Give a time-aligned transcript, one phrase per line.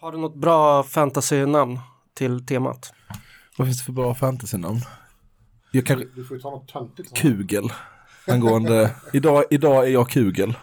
[0.00, 1.78] Har du något bra fantasy-namn
[2.14, 2.92] till temat?
[3.56, 4.80] Vad finns det för bra fantasy-namn?
[5.70, 6.04] Jag kan...
[6.14, 7.16] Du får ju ta något töntigt.
[7.16, 7.72] Kugel.
[8.26, 10.54] Angående, idag, idag är jag kugel.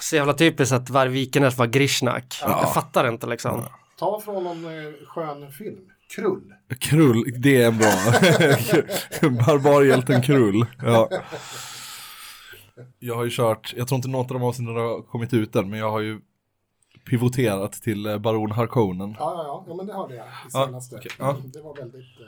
[0.00, 2.38] Så jävla typiskt att Varvikenäs var Grishnak.
[2.42, 3.62] Jag fattar inte liksom.
[3.98, 5.80] Ta från någon eh, skön film.
[6.14, 6.54] Krull.
[6.80, 7.90] Krull, det är en bra.
[9.46, 10.66] Barbarhjälten Krull.
[10.82, 11.08] Ja.
[12.98, 15.70] Jag har ju kört, jag tror inte något av de avsnitten har kommit ut än,
[15.70, 16.20] men jag har ju
[17.10, 19.16] pivoterat till eh, Baron Harkonnen.
[19.18, 20.96] Ja, ja, ja, ja men det hörde jag i Ja, senaste.
[20.96, 21.36] okej, ja.
[21.52, 22.00] Det var väldigt...
[22.20, 22.26] Eh,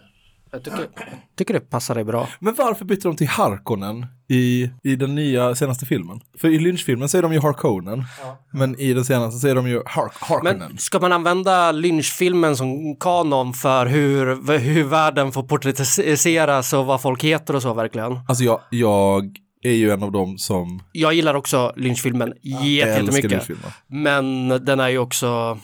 [0.52, 0.88] Jag tycker,
[1.36, 2.28] tycker det passar dig bra.
[2.38, 6.20] Men varför bytte de till Harkonnen i, i den nya senaste filmen?
[6.38, 8.04] För i Lynch-filmen säger de ju Harkonnen,
[8.52, 10.58] men i den senaste säger de ju Hark Harkonnen.
[10.58, 17.02] Men ska man använda lynchfilmen som kanon för hur, hur världen får porträtteras och vad
[17.02, 18.18] folk heter och så verkligen?
[18.28, 19.36] Alltså jag, jag
[19.68, 23.30] är ju en av dem som Jag gillar också lynchfilmen älskar jättemycket.
[23.30, 23.72] Lynch-filmer.
[23.86, 25.58] Men den är ju också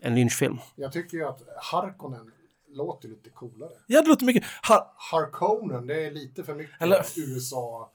[0.00, 0.58] en lynchfilm.
[0.76, 2.30] jag tycker ju att Harkonnen
[2.68, 3.70] låter lite coolare.
[3.86, 4.44] Ja, det låter mycket.
[4.62, 7.90] Har, Harkonnen, det är lite för mycket Eller- USA.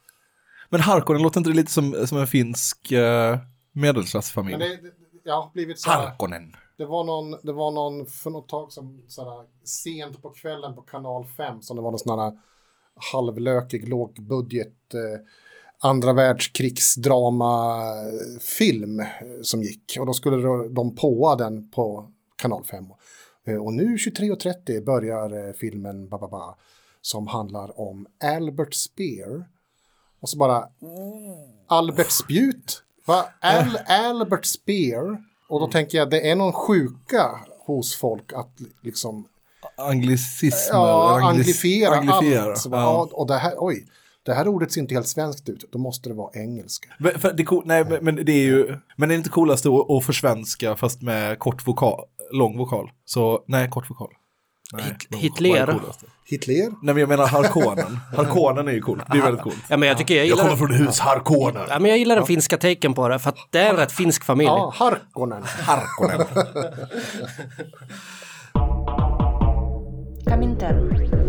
[0.70, 3.38] men Harkonnen låter inte det lite som, som en finsk uh,
[3.72, 4.58] medelklassfamilj?
[4.58, 4.92] Men det, det,
[5.24, 6.56] jag har blivit så här, Harkonnen.
[6.78, 10.76] det var någon, det var någon för något tag som så här, sent på kvällen
[10.76, 12.38] på kanal 5 som det var någon sån här
[13.14, 15.26] halvlökig lågbudget eh,
[15.82, 19.06] andra världskrigsdrama-film eh,
[19.42, 19.98] som gick.
[20.00, 20.38] Och då skulle
[20.70, 22.86] de- påa den på kanal 5.
[23.48, 26.56] Eh, och nu 23.30 börjar eh, filmen ba, ba, ba,
[27.02, 29.46] som handlar om Albert Speer.
[30.22, 30.68] Och så bara
[31.68, 32.84] Albert Spjut.
[33.06, 33.26] Va?
[33.42, 35.24] Al Albert Speer.
[35.50, 39.28] Och då tänker jag det är någon sjuka hos folk att liksom
[39.78, 40.78] Anglicismer.
[40.78, 42.52] ja, anglifiera, anglifiera.
[42.52, 42.66] allt.
[42.72, 43.10] Ja.
[43.12, 43.88] Och det här, oj,
[44.26, 45.66] det här ordet ser inte helt svenskt ut.
[45.72, 46.90] Då måste det vara engelska.
[47.00, 49.30] Men, för det, är cool, nej, men, men det är ju, men det är inte
[49.30, 52.92] coolast att, att försvenska fast med kort vokal, lång vokal.
[53.06, 54.10] Så nej, kort vokal.
[54.74, 55.80] Nej, Hitler.
[56.26, 56.56] Hitler?
[56.56, 58.00] Nej men jag menar Harkonnen.
[58.18, 59.64] Harkonnen är ju coolt, det är väldigt coolt.
[59.68, 61.64] Ja, men jag tycker jag gillar, från hus Harkonnen.
[61.70, 63.92] ja, men jag gillar den finska taken på det för att det är en rätt
[63.92, 64.48] finsk familj.
[64.48, 65.44] Ja, Harkonnen.
[65.44, 66.28] Harkonnen.
[70.26, 71.29] Comintern.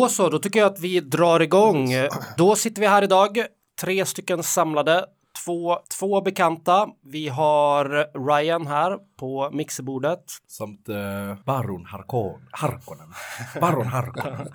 [0.00, 1.88] Då så, då tycker jag att vi drar igång.
[2.36, 3.38] Då sitter vi här idag,
[3.80, 5.04] tre stycken samlade,
[5.44, 6.88] två, två bekanta.
[7.04, 7.84] Vi har
[8.28, 10.24] Ryan här på mixerbordet.
[10.46, 10.96] Samt eh,
[11.46, 13.08] Baron Harkon, Harkonnen.
[13.60, 14.48] Baron Harkonnen.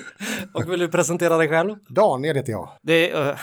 [0.54, 1.76] Och vill du presentera dig själv?
[1.88, 2.68] Daniel heter jag.
[2.82, 3.36] Det är, uh,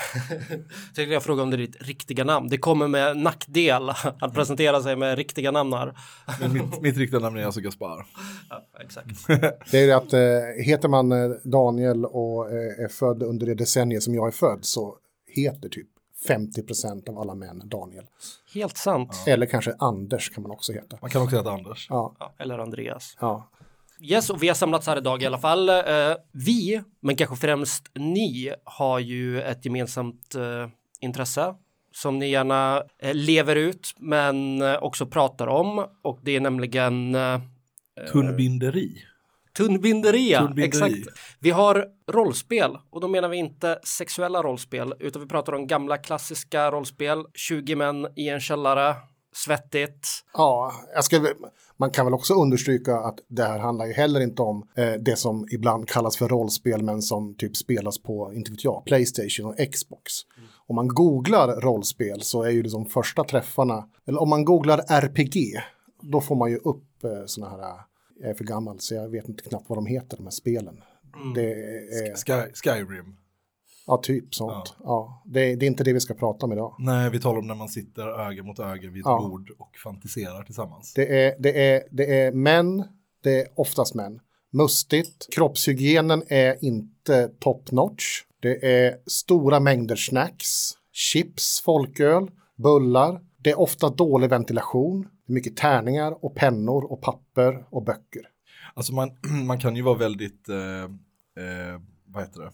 [0.95, 2.49] tänkte jag fråga om det är ditt riktiga namn.
[2.49, 5.93] Det kommer med nackdel att presentera sig med riktiga namn här.
[6.39, 8.05] Men mitt, mitt riktiga namn är alltså Gaspar.
[8.49, 9.27] Ja, exakt.
[9.71, 10.19] Det är att eh,
[10.65, 14.59] heter man eh, Daniel och eh, är född under det decenniet som jag är född
[14.61, 14.97] så
[15.27, 15.87] heter typ
[16.27, 18.05] 50% av alla män Daniel.
[18.53, 19.23] Helt sant.
[19.27, 20.97] Eller kanske Anders kan man också heta.
[21.01, 21.87] Man kan också heta Anders.
[21.89, 23.17] Ja, Ja, eller Andreas.
[23.19, 23.49] ja.
[24.01, 25.69] Yes, och vi har samlats här idag i alla fall.
[25.69, 30.69] Eh, vi, men kanske främst ni, har ju ett gemensamt eh,
[30.99, 31.55] intresse
[31.91, 37.15] som ni gärna eh, lever ut men eh, också pratar om och det är nämligen
[37.15, 37.39] eh,
[38.11, 38.97] Tunnbinderi.
[39.57, 40.39] Tunnbinderia.
[40.39, 40.67] Tunnbinderi.
[40.67, 41.19] Exakt.
[41.39, 45.97] Vi har rollspel och då menar vi inte sexuella rollspel utan vi pratar om gamla
[45.97, 47.25] klassiska rollspel.
[47.33, 48.95] 20 män i en källare,
[49.35, 50.07] svettigt.
[50.33, 51.25] Ja, jag ska,
[51.77, 55.15] man kan väl också understryka att det här handlar ju heller inte om eh, det
[55.15, 59.71] som ibland kallas för rollspel men som typ spelas på, inte vet jag, Playstation och
[59.73, 60.13] Xbox.
[60.67, 65.61] Om man googlar rollspel så är ju liksom första träffarna, eller om man googlar RPG,
[66.01, 67.86] då får man ju upp eh, såna här,
[68.19, 70.81] jag är för gammal så jag vet inte knappt vad de heter, de här spelen.
[71.35, 73.15] Det är, Sky, Skyrim.
[73.87, 74.75] ja, typ sånt.
[74.83, 75.23] Ja.
[75.25, 76.75] det, det är inte det vi ska prata om idag.
[76.79, 79.17] Nej, vi talar om när man sitter öga mot öga vid ett Ja.
[79.29, 80.93] bord och fantiserar tillsammans.
[80.93, 82.83] Det är, det, är, det är män,
[83.23, 84.19] det är oftast män.
[84.53, 88.05] Mustigt, kroppshygienen är inte top notch.
[88.41, 93.21] Det är stora mängder snacks, chips, folköl, bullar.
[93.37, 95.07] Det är ofta dålig ventilation.
[95.27, 98.21] Det är mycket tärningar och pennor och papper och böcker.
[98.73, 99.11] Alltså man,
[99.45, 100.83] man kan ju vara väldigt, eh,
[101.43, 102.51] eh, vad heter det,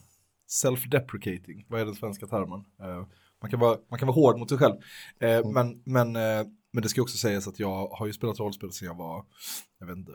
[0.48, 2.64] self-deprecating, vad är den svenska termen?
[2.80, 3.06] Eh,
[3.42, 4.74] man, kan vara, man kan vara hård mot sig själv.
[5.20, 8.72] Eh, men, men, eh, men det ska också sägas att jag har ju spelat rollspel
[8.72, 9.24] sedan jag var,
[9.78, 10.12] jag vet inte,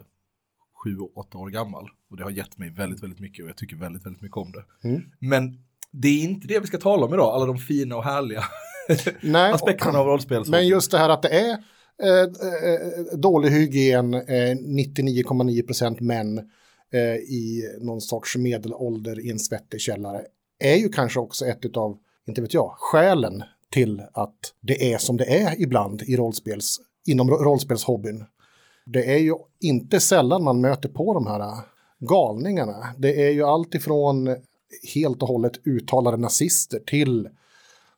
[0.84, 1.90] sju, åtta år gammal.
[2.10, 4.52] Och det har gett mig väldigt, väldigt mycket och jag tycker väldigt, väldigt mycket om
[4.52, 4.88] det.
[4.88, 5.02] Mm.
[5.20, 8.44] Men det är inte det vi ska tala om idag, alla de fina och härliga
[9.22, 10.44] Nej, aspekterna av rollspel.
[10.48, 11.64] Men just det här att det är
[12.04, 16.38] Eh, eh, eh, dålig hygien, eh, 99,9% män
[16.94, 20.22] eh, i någon sorts medelålder i en svettig källare
[20.60, 21.98] är ju kanske också ett av,
[22.28, 27.30] inte vet jag, skälen till att det är som det är ibland i rollspels, inom
[27.30, 28.26] rollspelshobbyn.
[28.86, 31.56] Det är ju inte sällan man möter på de här
[32.00, 32.94] galningarna.
[32.98, 34.36] Det är ju allt ifrån
[34.94, 37.30] helt och hållet uttalade nazister till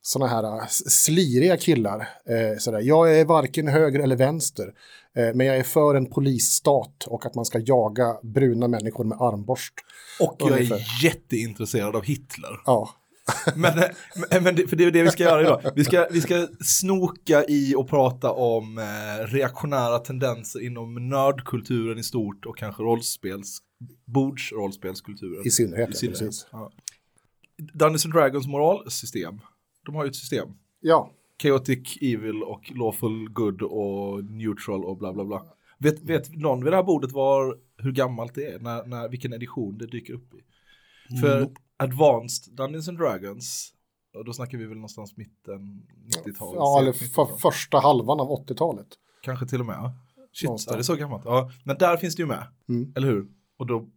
[0.01, 1.99] sådana här äh, sliriga killar.
[1.99, 2.81] Eh, sådär.
[2.81, 4.73] Jag är varken höger eller vänster,
[5.15, 9.21] eh, men jag är för en polisstat och att man ska jaga bruna människor med
[9.21, 9.73] armborst.
[10.19, 10.75] Och jag Ungefär.
[10.75, 12.61] är jätteintresserad av Hitler.
[12.65, 12.89] Ja,
[13.55, 13.83] Men,
[14.31, 15.61] men, men det, för det är det vi ska göra idag.
[15.75, 22.03] Vi ska, vi ska snoka i och prata om eh, reaktionära tendenser inom nördkulturen i
[22.03, 23.59] stort och kanske rollspels,
[24.05, 25.47] bordsrollspelskulturen.
[25.47, 25.89] i synnerhet.
[25.89, 26.47] I synnerhet.
[26.51, 26.71] Ja.
[27.73, 29.41] Dungeons and Dragons moralsystem,
[29.85, 30.49] de har ju ett system.
[30.79, 31.11] Ja,
[31.41, 35.45] Chaotic Evil och Lawful Good och Neutral och bla bla bla.
[35.77, 39.33] Vet, vet någon vid det här bordet var, hur gammalt det är, när, när, vilken
[39.33, 40.37] edition det dyker upp i?
[41.21, 43.73] För Advanced Dungeons and Dragons,
[44.17, 45.83] och då snackar vi väl någonstans mitten
[46.25, 46.55] 90-talet.
[46.55, 47.39] ja eller för 90-tal.
[47.39, 48.87] första halvan av 80-talet.
[49.21, 49.91] Kanske till och med.
[50.33, 50.73] Shit, Någonstans.
[50.73, 51.21] är det så gammalt?
[51.25, 52.93] Ja, men där finns det ju med, Mm.
[52.95, 53.27] eller hur?
[53.57, 53.89] Och då,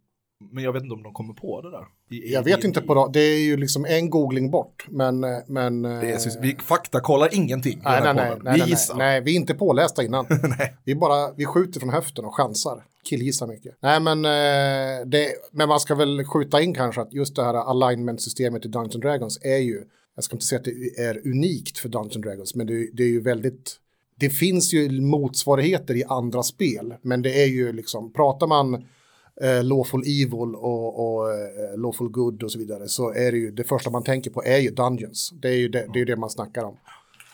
[0.51, 1.83] men jag vet inte om de kommer på det där.
[2.09, 5.19] I, Jag vet i- inte på det, det är ju liksom en googling bort, men...
[5.47, 8.95] men Det är, eh, vi faktakollar ingenting Nej, nej, nej, nej, Vi nej, gissar.
[8.97, 10.25] nej, vi är inte pålästa innan.
[10.59, 10.77] Nej.
[10.83, 12.83] Vi bara, vi skjuter från höften och chansar.
[13.03, 13.75] Killgissar mycket.
[13.81, 17.53] Nej, men, eh, det, men man ska väl skjuta in kanske att just det här
[17.53, 19.81] alignment-systemet i Dungeons Dragons är ju,
[20.15, 23.07] jag ska inte säga att det är unikt för Dungeons Dragons, men det, det är
[23.07, 23.75] ju väldigt,
[24.19, 28.85] det finns ju motsvarigheter i andra spel, men det är ju liksom, pratar man
[29.41, 33.51] eh, Lawful Evil och, och eh, Lawful Good och så vidare så är det ju,
[33.51, 35.33] det första man tänker på är ju Dungeons.
[35.41, 36.77] Det är ju det, det, är det man snackar om.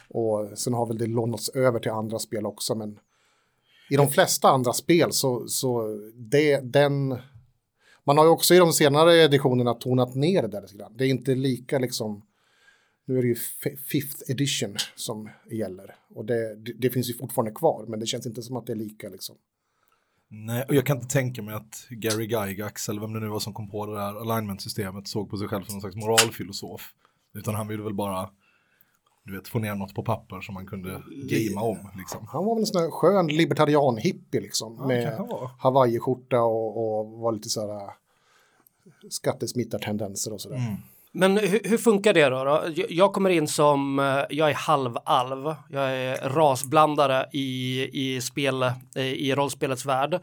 [0.10, 3.00] Och sen har väl det lånats över till andra spel också, men
[3.90, 7.18] i de flesta andra spel så, så det, den...
[8.04, 10.94] Man har ju också i de senare editionerna tonat ner det där lite grann.
[10.98, 12.22] Det är inte lika liksom...
[13.06, 13.36] Nu är det ju
[13.76, 15.96] fifth edition som gäller.
[16.16, 18.74] Och det, det, det finns ju fortfarande kvar, men det känns inte som att det
[18.74, 19.36] är lika liksom.
[20.34, 23.40] Nej, och jag kan inte tänka mig att Gary Gygax, eller vem det nu var
[23.40, 26.94] som kom på det där alignment-systemet, såg på sig själv som någon slags moralfilosof.
[27.34, 28.30] Utan han ville väl bara,
[29.24, 32.28] du vet, få ner något på papper som man kunde gamea om, liksom.
[32.28, 34.78] Han var väl en sån här skön libertarian-hippie liksom.
[34.80, 35.28] Ja, med
[35.60, 37.90] hawaiiskjorta och, och var lite så här
[39.10, 40.58] skattesmittartendenser och sådär.
[40.58, 40.76] Mm.
[41.14, 42.64] Men hur, hur funkar det då, då?
[42.90, 48.64] Jag- kommer in som, eh, jag är halvalv, jag är rasblandare i, i, spel,
[48.96, 50.22] eh, i rollspelets värld.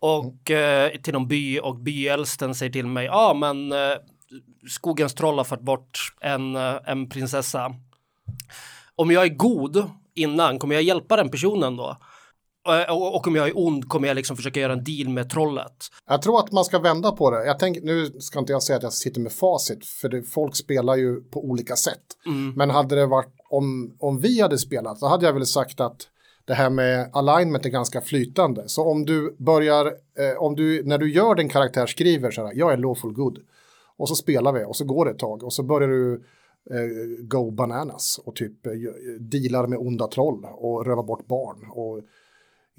[0.00, 3.96] Och eh, till någon by och byäldsten säger till mig, ja ah, men eh,
[4.68, 7.74] skogens troll har fört bort en, eh, en prinsessa.
[8.94, 11.96] Om jag är god innan, kommer jag hjälpa den personen då?
[12.88, 15.72] Och, om jag är ond, kommer jag liksom försöka göra en deal med trollet?
[16.08, 17.46] Jag tror att man ska vända på det.
[17.46, 20.56] Jag tänker, nu ska inte jag säga att jag sitter med facit, för det, folk
[20.56, 22.02] spelar ju på olika sätt.
[22.56, 26.08] Men hade det varit, om, om vi hade spelat, så hade jag väl sagt att
[26.44, 28.68] det här med alignment är ganska flytande.
[28.68, 32.52] Så om du börjar, eh, om du, när du gör din karaktär skriver så här,
[32.54, 33.38] jag är lawful good.
[33.96, 36.14] Och så spelar vi och så går det ett tag och så börjar du
[36.70, 38.72] eh, go bananas och typ eh,
[39.20, 42.00] dealar med onda troll och rövar bort barn och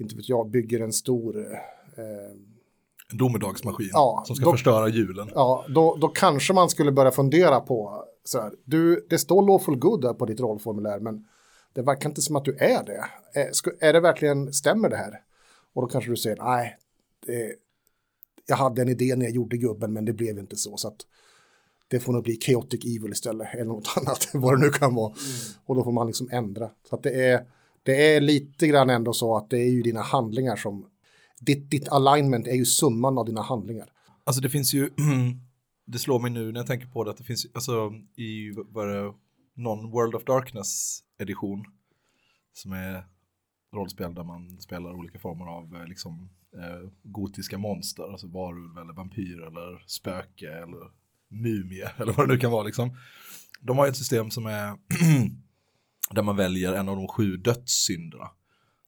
[0.02, 1.58] inte vet jag, bygger en stor eh,
[3.10, 5.30] En domedagsmaskin Ja, som ska då- förstöra julen.
[5.34, 9.76] Ja, då, då kanske man skulle börja fundera på så här, du, det står lawful
[9.76, 11.26] good där på ditt rollformulär, men
[11.72, 13.04] det verkar inte som att du är det.
[13.40, 15.20] Är, ska, är det verkligen, stämmer det här?
[15.74, 16.76] Och då kanske du säger, nej,
[17.26, 17.52] det,
[18.46, 20.96] jag hade en idé när jag gjorde gubben, men det blev inte så, så att
[21.88, 25.12] det får nog bli chaotic evil istället, eller något annat, vad det nu kan vara.
[25.66, 26.70] Och då får man liksom ändra.
[26.88, 27.46] Så att det är,
[27.82, 30.86] det är lite grann ändå så att det är ju dina handlingar som,
[31.40, 33.92] ditt, ditt alignment är ju summan av dina handlingar.
[34.24, 34.90] Alltså det finns ju,
[35.86, 38.88] det slår mig nu när jag tänker på det, att det finns, alltså i, vad
[38.88, 39.12] det,
[39.54, 41.64] någon World of Darkness edition,
[42.52, 43.04] som är
[43.74, 48.92] rollspel där man spelar olika former av eh, liksom, eh, gotiska monster, alltså varulv eller
[48.92, 50.90] vampyr eller spöke eller
[51.28, 52.96] mumie eller vad det nu kan vara liksom.
[53.60, 54.78] De har ju ett system som är
[56.14, 58.30] där man väljer en av de sju dödssynderna.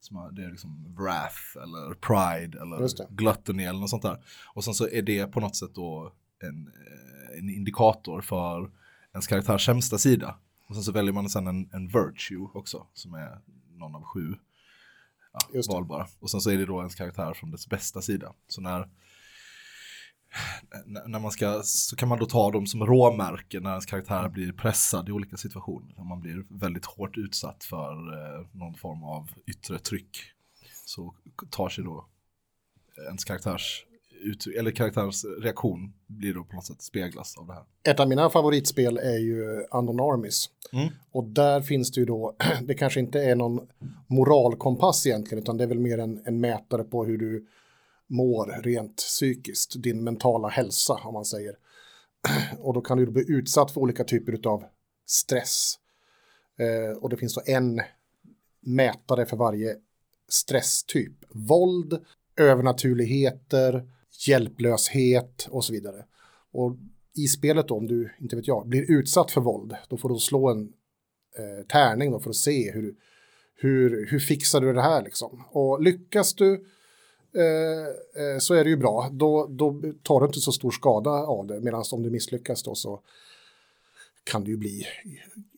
[0.00, 4.24] Som det är liksom wrath eller pride eller gluttony eller något sånt där.
[4.54, 6.12] Och sen så är det på något sätt då
[6.42, 8.70] en, eh, en indikator för
[9.12, 10.38] ens karaktärs sämsta sida.
[10.68, 14.34] Och sen så väljer man sen en, en virtue också som är någon av sju
[15.32, 16.06] ja, valbara.
[16.20, 18.32] Och sen så är det då ens karaktär från dess bästa sida.
[18.48, 18.88] Så när,
[21.06, 24.52] när man ska, så kan man då ta dem som råmärken när ens karaktär blir
[24.52, 25.94] pressad i olika situationer.
[25.96, 30.18] När man blir väldigt hårt utsatt för eh, någon form av yttre tryck.
[30.86, 31.14] Så
[31.50, 32.06] tar sig då
[33.08, 33.86] ens karaktärs,
[34.20, 37.64] ut, eller karaktärs reaktion blir då på något sätt speglas av det här.
[37.88, 40.50] Ett av mina favoritspel är ju Armies.
[40.72, 40.88] Mm.
[41.12, 43.68] Och där finns det ju då, det kanske inte är någon
[44.06, 47.46] moralkompass egentligen, utan det är väl mer en, en mätare på hur du
[48.08, 51.58] mår rent psykiskt, din mentala hälsa om man säger.
[52.58, 54.64] Och då kan du bli utsatt för olika typer av
[55.06, 55.78] stress.
[56.58, 57.80] Eh, och det finns då en
[58.60, 59.76] mätare för varje
[60.28, 61.12] stresstyp.
[61.28, 62.04] Våld,
[62.36, 63.88] övernaturligheter,
[64.26, 66.04] hjälplöshet och så vidare.
[66.52, 66.76] Och
[67.16, 70.18] i spelet då, om du, inte vet jag, blir utsatt för våld, då får du
[70.18, 70.72] slå en
[71.38, 72.94] eh, tärning då för att se hur,
[73.56, 75.44] hur, hur fixar du det här liksom.
[75.50, 76.66] Och lyckas du
[77.34, 81.10] eh, eh, så är det ju bra, då, då tar du inte så stor skada
[81.10, 83.00] av det, medan om du misslyckas då så
[84.24, 84.86] kan du ju bli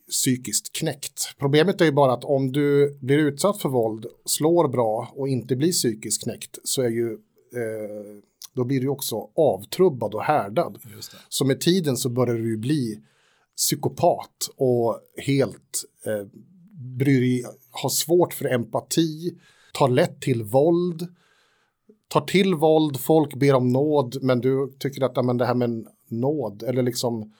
[0.09, 1.35] psykiskt knäckt.
[1.37, 5.55] Problemet är ju bara att om du blir utsatt för våld, slår bra och inte
[5.55, 8.21] blir psykiskt knäckt så är ju eh,
[8.53, 10.77] då blir du också avtrubbad och härdad.
[11.29, 12.99] Så med tiden så börjar du ju bli
[13.57, 16.27] psykopat och helt eh,
[16.97, 19.37] bryr dig, har svårt för empati,
[19.73, 21.07] tar lätt till våld,
[22.07, 25.87] tar till våld, folk ber om nåd, men du tycker att men det här med
[26.09, 27.33] nåd, eller liksom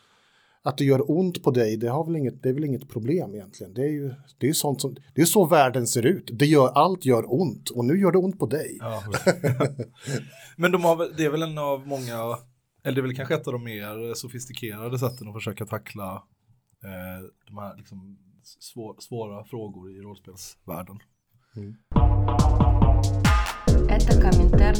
[0.68, 3.36] att det gör ont på dig, det, har väl inget, det är väl inget problem
[3.36, 3.74] egentligen.
[3.74, 6.30] Det är ju det är sånt som, det är så världen ser ut.
[6.34, 8.78] Det gör, allt gör ont och nu gör det ont på dig.
[8.80, 9.04] Ja.
[10.58, 12.38] Men de har, det är väl en av många,
[12.84, 16.24] eller det är väl kanske ett av de mer sofistikerade sätten att försöka tackla
[16.84, 18.18] eh, de här liksom
[18.60, 21.00] svår, svåra frågor i rollspelsvärlden.
[23.87, 24.77] Это Коминтерн.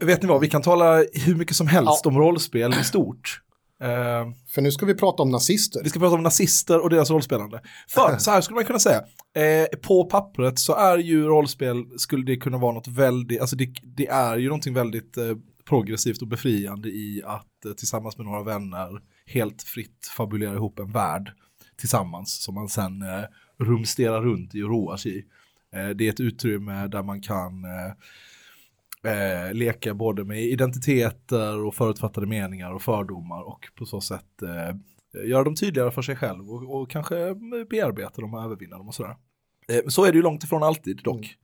[0.00, 2.10] Vet ni vad, vi kan tala hur mycket som helst Ja.
[2.10, 3.40] om rollspel i stort.
[3.82, 3.88] Eh,
[4.48, 5.80] För nu ska vi prata om nazister.
[5.84, 7.60] vi ska prata om nazister och deras rollspelande.
[7.88, 8.98] För så här skulle man kunna säga,
[9.36, 13.68] eh, på pappret så är ju rollspel, skulle det kunna vara något väldigt, alltså det,
[13.96, 15.24] det är ju någonting väldigt eh,
[15.68, 18.88] progressivt och befriande i att eh, tillsammans med några vänner
[19.26, 21.30] helt fritt fabulera ihop en värld
[21.76, 23.24] tillsammans som man sen eh,
[23.64, 25.22] rumsterar runt i och roar sig i.
[25.73, 27.91] Eh, det är ett utrymme där man kan eh,
[29.11, 34.75] eh, leka både med identiteter och förutfattade meningar och fördomar och på så sätt eh,
[35.29, 37.35] göra dem tydligare för sig själv och, och kanske eh,
[37.69, 39.15] bearbeta dem och övervinna dem och sådär.
[39.67, 41.37] Eh, så är det ju långt ifrån alltid dock.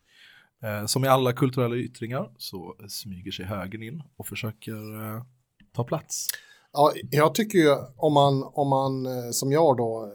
[0.63, 4.75] Eh, som i alla kulturella yttringar så smyger sig högern in och försöker
[5.75, 6.27] ta plats.
[6.73, 10.11] Ja, jag tycker ju om man, om man som jag då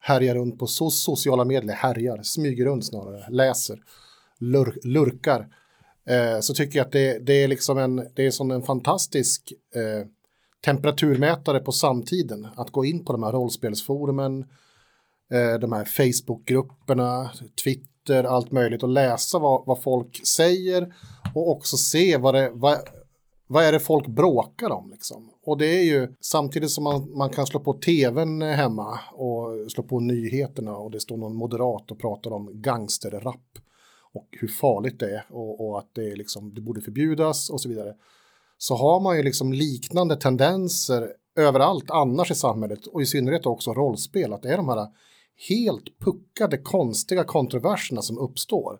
[0.00, 3.78] härjar runt på so sociala medier, härjar, smyger runt snarare, läser,
[4.38, 5.48] lur lurkar,
[6.08, 9.52] eh, så tycker jag att det, det är liksom en, det är som en fantastisk
[9.74, 10.06] eh,
[10.64, 12.48] temperaturmätare på samtiden.
[12.56, 14.44] Att gå in på de här rollspelsforumen,
[15.32, 17.30] eh, de här Facebookgrupperna,
[17.64, 20.94] Twitter, allt möjligt och läsa vad, vad folk säger
[21.34, 22.78] och också se vad det, vad,
[23.48, 25.30] vad är det folk bråkar om liksom?
[25.44, 29.82] Och det är ju samtidigt som man, man kan slå på tvn hemma och slå
[29.82, 33.58] på nyheterna och det står någon moderat och pratar om gangsterrap
[34.14, 37.60] och hur farligt det är och, och att det, är liksom, det borde förbjudas och
[37.60, 37.94] så vidare.
[38.58, 43.74] Så har man ju liksom liknande tendenser överallt annars i samhället och i synnerhet också
[43.74, 44.86] rollspel, att det är de här
[45.48, 48.78] helt puckade, konstiga kontroverserna som uppstår.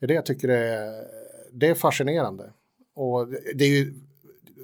[0.00, 1.04] Det är det jag tycker är,
[1.52, 2.52] det är fascinerande.
[2.96, 3.94] Och det är ju,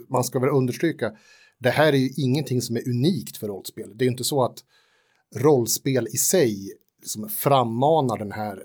[0.09, 1.13] man ska väl understryka,
[1.59, 3.91] det här är ju ingenting som är unikt för rollspel.
[3.95, 4.59] Det är ju inte så att
[5.37, 8.63] rollspel i sig liksom frammanar den här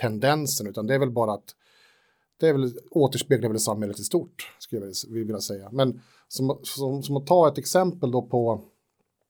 [0.00, 1.54] tendensen, utan det är väl bara att
[2.40, 5.68] det är väl, återspeglar väl samhället i stort, skulle jag vilja- vilja säga.
[5.72, 8.64] Men som, som, som att ta ett exempel då på,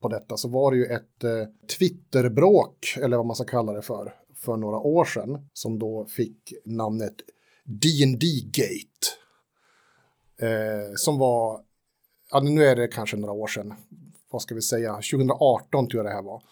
[0.03, 1.31] på detta så var det ju ett eh,
[1.79, 6.53] Twitterbråk, eller vad man ska kalla det för, för några år sedan, som då fick
[6.65, 7.15] namnet
[7.65, 9.22] D&D Gate.
[10.37, 11.61] Eh, som var,
[12.31, 13.75] ja nu är det kanske några år sedan,
[14.31, 16.43] vad ska vi säga, 2018 tror jag det här var.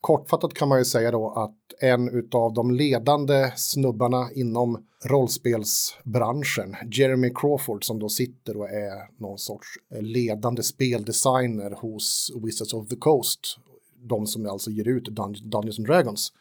[0.00, 7.30] Kortfattat kan man ju säga då att en av de ledande snubbarna inom rollspelsbranschen, Jeremy
[7.34, 9.68] Crawford, som då sitter och är någon sorts
[10.00, 13.58] ledande speldesigner hos Wizards of the Coast,
[14.02, 16.32] de som alltså ger ut Dun- Dungeons and Dragons,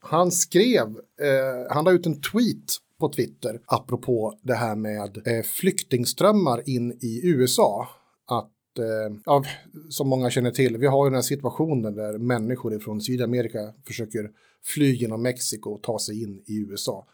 [0.00, 0.86] Han skrev,
[1.20, 6.92] eh, han la ut en tweet på Twitter apropå det här med eh, flyktingströmmar in
[6.92, 7.88] i USA.
[8.26, 9.44] Att, eh, ja,
[9.90, 14.30] som många känner till, vi har ju den här situationen där människor från Sydamerika försöker
[14.64, 17.06] fly genom Mexiko och ta sig in i USA.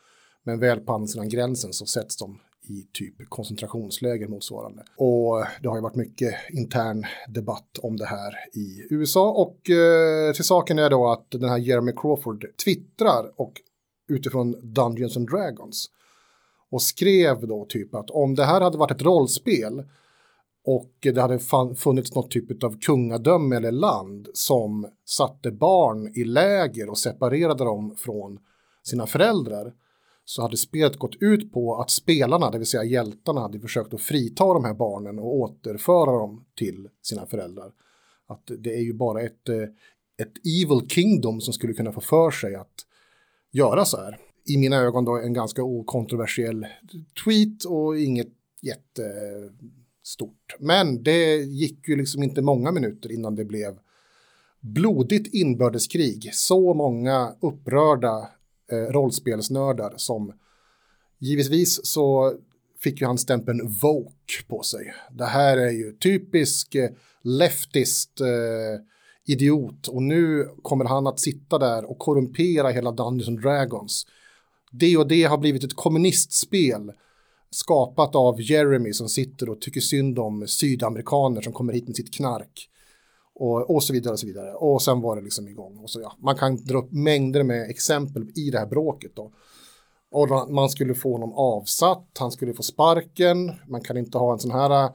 [0.45, 2.38] Men väl på andra sidan gränsen så sätts de
[2.69, 4.83] i typ koncentrationsläger motsvarande.
[4.97, 10.33] Och det har ju varit mycket intern debatt om det här i USA och eh,
[10.33, 13.53] till saken är då att den här Jeremy Crawford twittrar och
[14.14, 15.90] utifrån Dungeons and Dragons
[16.71, 19.85] och skrev då typ att om det här hade varit ett rollspel
[20.66, 21.38] och det hade
[21.76, 27.94] funnits något typ av kungadöme eller land som satte barn i läger och separerade dem
[27.97, 28.38] från
[28.83, 29.73] sina föräldrar
[30.25, 34.00] så hade spelet gått ut på att spelarna, det vill säga hjältarna, hade försökt att
[34.00, 37.73] frita de här barnen och återföra dem till sina föräldrar.
[38.26, 39.62] Att det är ju bara ett, eh,
[40.23, 42.87] ett evil kingdom som skulle kunna få för sig att
[43.54, 44.18] göra så här.
[44.46, 46.66] I mina ögon då en ganska okontroversiell
[47.25, 48.32] tweet och inget
[48.62, 50.56] jättestort.
[50.58, 53.78] Men det gick ju liksom inte många minuter innan det blev
[54.61, 56.30] blodigt inbördeskrig.
[56.34, 58.28] Så många upprörda
[58.73, 60.32] eh, rollspelsnördar som
[61.18, 62.34] givetvis så
[62.82, 64.94] fick ju han stämpeln Voke på sig.
[65.12, 66.90] Det här är ju typisk eh,
[67.23, 68.80] leftist eh,
[69.26, 74.07] idiot och nu kommer han att sitta där och korrumpera hela Dungeons and Dragons.
[74.73, 76.93] Det och det har blivit ett kommunistspel
[77.50, 82.14] skapat av Jeremy som sitter och tycker synd om sydamerikaner som kommer hit med sitt
[82.14, 82.71] knark.
[83.35, 84.54] Och, och så vidare och så vidare.
[84.54, 85.78] Och sen var det liksom igång.
[85.78, 89.12] Och så, ja, man kan dra upp mängder med exempel i det här bråket.
[89.14, 89.33] Då.
[90.11, 94.38] Och man skulle få honom avsatt, han skulle få sparken, man kan inte ha en
[94.38, 94.90] sån här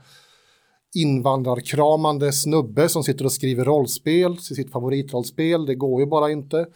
[0.96, 6.68] invandrarkramande snubbe som sitter och skriver rollspel sitt favoritrollspel, det går ju bara inte.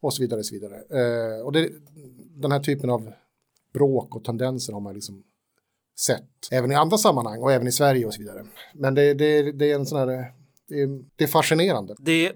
[0.00, 0.74] Och så vidare och så vidare.
[0.74, 1.68] Eh, och det,
[2.36, 3.12] den här typen av
[3.74, 5.22] bråk och tendenser har man liksom
[5.98, 8.44] sett även i andra sammanhang och även i Sverige och så vidare.
[8.74, 10.32] Men det, det, det är en sån här
[10.68, 11.94] det är, det är fascinerande.
[11.98, 12.32] Det,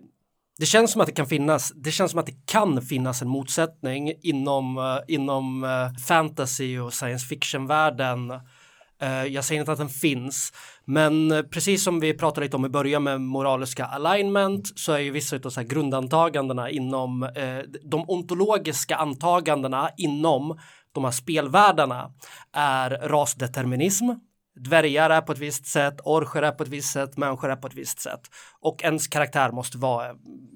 [0.58, 3.28] det känns som att det kan finnas, det känns som att det kan finnas en
[3.28, 8.32] motsättning inom, eh, inom eh, fantasy och science fiction-världen.
[9.02, 10.52] Eh, jag säger inte att den finns,
[10.84, 14.98] men eh, precis som vi pratade lite om i början med moraliska alignment så är
[14.98, 20.58] ju vissa av så här grundantagandena inom eh, de ontologiska antagandena inom
[20.92, 22.12] de här spelvärldarna
[22.52, 24.08] är rasdeterminism,
[24.54, 27.66] Dvärgar är på ett visst sätt, orcher är på ett visst sätt, människor är på
[27.66, 28.20] ett visst sätt.
[28.60, 30.14] Och ens karaktär måste vara,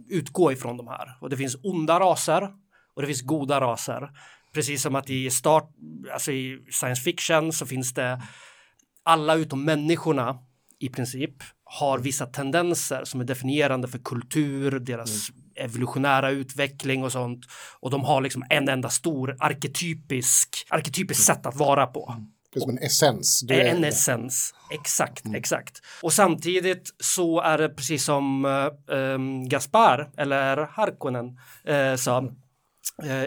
[0.08, 1.18] utgå ifrån de här.
[1.20, 2.42] Och det finns onda raser
[2.94, 4.10] och det finns goda raser.
[4.56, 5.70] Precis som att i start,
[6.12, 8.22] alltså i science fiction så finns det
[9.02, 10.38] alla utom människorna
[10.78, 15.70] i princip har vissa tendenser som är definierande för kultur, deras mm.
[15.70, 17.44] evolutionära utveckling och sånt.
[17.80, 21.36] Och de har liksom en enda stor arketypisk, arketypisk mm.
[21.36, 22.14] sätt att vara på.
[22.16, 22.26] Mm.
[22.52, 23.40] Det är som en essens.
[23.40, 25.34] Det är en essens, exakt, mm.
[25.34, 25.80] exakt.
[26.02, 28.44] Och samtidigt så är det precis som
[28.86, 31.26] um, Gaspar eller Harkonnen
[31.68, 32.30] uh, sa uh,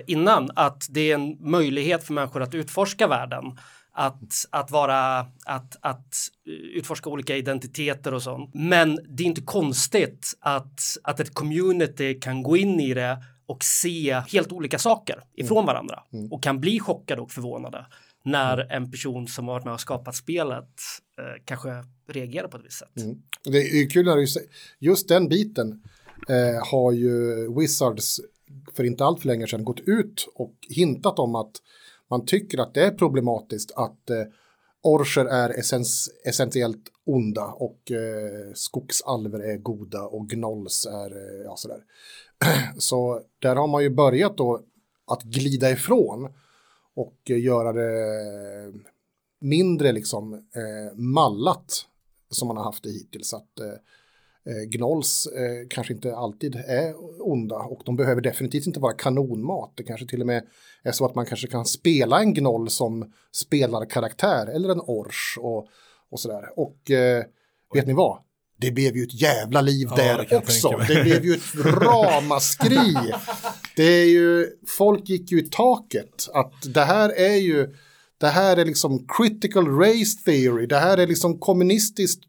[0.08, 3.44] innan att det är en möjlighet för människor att utforska världen.
[3.92, 6.16] Att, att vara, att, att
[6.76, 8.52] utforska olika identiteter och sånt.
[8.54, 13.64] Men det är inte konstigt att, att ett community kan gå in i det och
[13.64, 15.66] se helt olika saker ifrån mm.
[15.66, 16.32] varandra mm.
[16.32, 17.86] och kan bli chockade och förvånade
[18.24, 18.84] när mm.
[18.84, 20.70] en person som har varit med och skapat spelet
[21.20, 21.70] eh, kanske
[22.08, 22.98] reagerar på ett visst sätt.
[22.98, 23.22] Mm.
[23.44, 24.26] Det är kul när du
[24.80, 25.84] just den biten
[26.30, 28.22] eh, har ju Wizards
[28.74, 31.52] för inte allt för länge sedan gått ut och hintat om att
[32.10, 34.24] man tycker att det är problematiskt att eh,
[34.82, 41.56] orcher är essens, essentiellt onda och eh, skogsalver är goda och gnolls är eh, ja,
[41.58, 41.84] sådär.
[42.78, 44.62] Så där har man ju börjat då
[45.08, 46.34] att glida ifrån
[46.96, 48.74] och göra det
[49.40, 51.86] mindre liksom eh, mallat
[52.30, 53.34] som man har haft det hittills.
[53.34, 53.74] Att, eh,
[54.68, 59.74] Gnolls eh, kanske inte alltid är onda och de behöver definitivt inte vara kanonmat.
[59.76, 60.44] Det kanske till och med
[60.84, 65.68] är så att man kanske kan spela en gnoll som spelarkaraktär eller en ors och,
[66.12, 66.60] och sådär.
[66.60, 67.24] Och eh,
[67.74, 68.20] vet ni vad?
[68.62, 70.70] det blev ju ett jävla liv ja, där det också.
[70.88, 72.96] Det blev ju ett ramaskri.
[73.76, 76.28] det är ju, folk gick ju i taket.
[76.34, 77.76] Att det här är ju,
[78.18, 80.66] det här är liksom critical race theory.
[80.66, 82.24] Det här är liksom kommunistiskt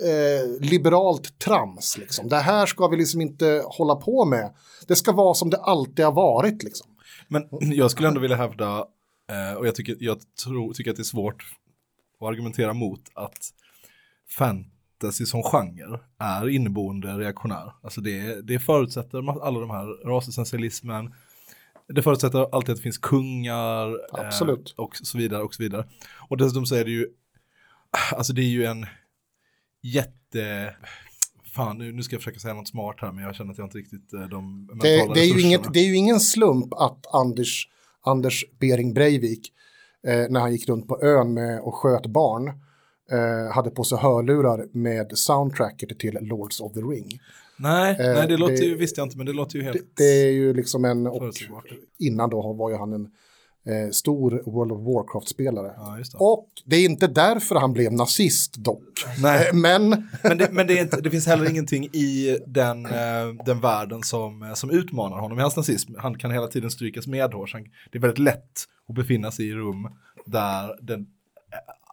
[0.00, 1.98] eh, liberalt trams.
[1.98, 2.28] Liksom.
[2.28, 4.54] Det här ska vi liksom inte hålla på med.
[4.86, 6.62] Det ska vara som det alltid har varit.
[6.62, 6.90] Liksom.
[7.28, 8.78] Men jag skulle ändå vilja hävda,
[9.30, 11.44] eh, och jag tycker, jag tror, tycker att det är svårt
[12.20, 13.38] att argumentera mot att
[14.28, 17.72] fan, fantasy som genre är inneboende reaktionär.
[17.82, 21.14] Alltså det, det förutsätter alla de här rasessentialismen,
[21.88, 23.88] Det förutsätter alltid att det finns kungar.
[24.18, 25.84] Eh, och så vidare och så vidare.
[26.28, 27.08] Och dessutom så är det ju,
[28.12, 28.86] alltså det är ju en
[29.82, 30.74] jätte,
[31.54, 33.66] fan nu, nu ska jag försöka säga något smart här men jag känner att jag
[33.66, 36.74] inte riktigt eh, de mentala Det, det, är ju inget, det är ju ingen slump
[36.74, 37.68] att Anders,
[38.00, 39.52] Anders Bering Breivik,
[40.06, 42.48] eh, när han gick runt på ön med och sköt barn,
[43.12, 47.20] eh, hade på sig hörlurar med soundtracket till Lords of the Ring.
[47.56, 49.78] Nej, Eh, nej det låter det- ju, visste jag inte men det låter ju helt...
[49.78, 51.32] Det, det är ju liksom en, och
[51.98, 53.10] innan då var ju han en
[53.66, 55.72] eh, stor World of Warcraft-spelare.
[55.76, 56.18] Ja, det.
[56.18, 59.04] Och det är inte därför han blev nazist dock.
[59.22, 59.48] Nej.
[59.48, 59.88] Eh, Men
[60.22, 62.92] Men, det, men det, inte, det finns heller ingenting i den, eh,
[63.46, 65.92] den världen som, eh, som utmanar honom i hans nazism.
[65.98, 67.52] Han kan hela tiden strykas medhårs.
[67.92, 68.52] Det är väldigt lätt
[68.88, 69.88] att befinna sig i rum
[70.26, 71.06] där den, eh,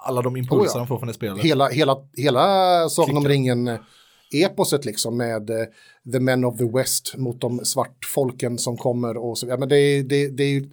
[0.08, 0.78] alla de impulser Oh ja.
[0.80, 1.40] han får från det spelet.
[1.46, 2.40] hela, hela, hela
[2.90, 3.30] Sagan om Klickar.
[3.34, 5.56] ringen-eposet liksom med eh,
[6.12, 9.60] The Men of the West mot de svartfolken som kommer och så vidare.
[9.60, 10.70] Men det, det, det är ju,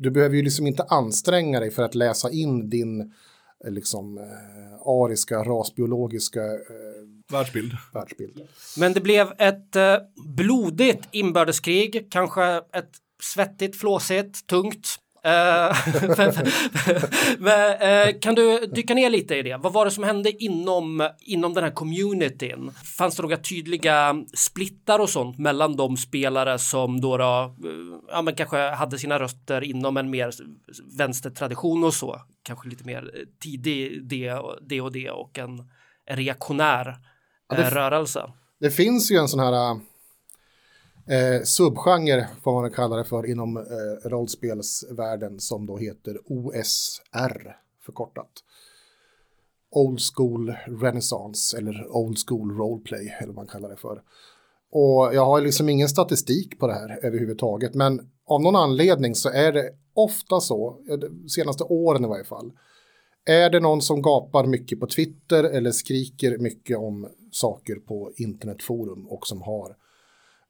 [0.00, 3.00] du behöver ju liksom inte anstränga dig för att läsa in din
[3.64, 6.50] eh, liksom eh, ariska, rasbiologiska eh,
[7.32, 7.72] Världsbild.
[7.94, 8.40] världsbild.
[8.78, 9.96] Men det blev ett eh,
[10.36, 12.90] blodigt inbördeskrig, kanske ett
[13.22, 14.86] svettigt, flåsigt, tungt.
[15.22, 15.76] Eh,
[17.38, 17.72] Men,
[18.08, 19.56] eh, kan du dyka ner lite i det?
[19.56, 22.70] Vad var det som hände inom, inom den här communityn?
[22.98, 27.70] Fanns det några tydliga splittar och sånt mellan de spelare som då, då eh,
[28.08, 30.30] ja, men kanske hade sina rötter inom en mer
[30.98, 32.20] vänstertradition och så?
[32.42, 33.10] Kanske lite mer
[33.42, 35.58] tidig det, och- det och det och en,
[36.06, 36.96] en reaktionär
[37.48, 38.22] Ja, det- rörelse.
[38.60, 39.80] Det finns ju en sån här
[41.10, 48.30] eh, subgenre, får man kalla det för, inom eh, rollspelsvärlden som då heter OSR förkortat.
[49.70, 54.02] Old School Renaissance eller Old School Roleplay eller vad man kallar det för.
[54.72, 59.28] Och jag har liksom ingen statistik på det här överhuvudtaget, men av någon anledning så
[59.28, 62.52] är det ofta så, de senaste åren i varje fall,
[63.24, 69.06] är det någon som gapar mycket på Twitter eller skriker mycket om saker på internetforum
[69.06, 69.76] och som har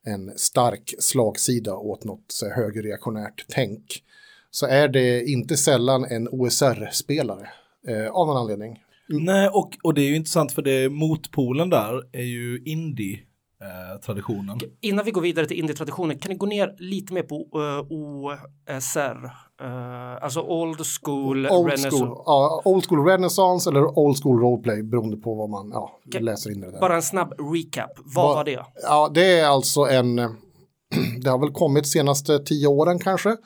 [0.07, 4.03] en stark slagsida åt något så här högerreaktionärt tänk
[4.51, 7.49] så är det inte sällan en OSR-spelare
[7.89, 8.83] eh, av någon anledning.
[9.09, 13.19] Nej, och, och det är ju intressant för det motpolen där är ju indie
[13.61, 14.59] indie-traditionen.
[14.81, 19.25] Innan vi går vidare till indie-traditionen, kan ni gå ner lite mer på uh, OSR?
[19.63, 21.97] Uh, alltså old school, Old renaissance.
[21.97, 26.51] school, ja, old school renaissance eller old school roleplay beroende på vad man ja, läser
[26.51, 26.81] in i det där.
[26.81, 27.91] Bara en snabb recap.
[27.97, 28.65] Vad Vad- var det?
[28.83, 30.17] Ja, det är alltså en,
[31.23, 33.37] det har väl kommit senaste tio åren kanske,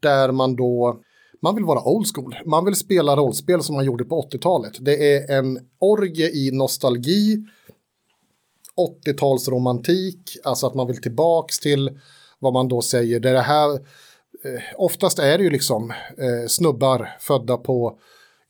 [0.00, 1.00] där man då,
[1.42, 2.34] man vill vara old school.
[2.46, 4.72] Man vill spela rollspel som man gjorde på 80-talet.
[4.80, 7.44] Det är en orgie i nostalgi,
[8.76, 12.00] 80-talsromantik, alltså att man vill tillbaks till
[12.38, 13.72] vad man då säger, det är det här,
[14.44, 17.98] eh, oftast är det ju liksom eh, snubbar födda på,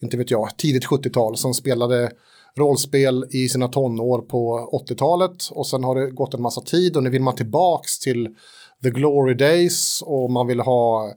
[0.03, 2.11] inte vet jag, tidigt 70-tal som spelade
[2.57, 7.03] rollspel i sina tonår på 80-talet och sen har det gått en massa tid och
[7.03, 8.29] nu vill man tillbaks till
[8.83, 11.13] the glory days och man vill ha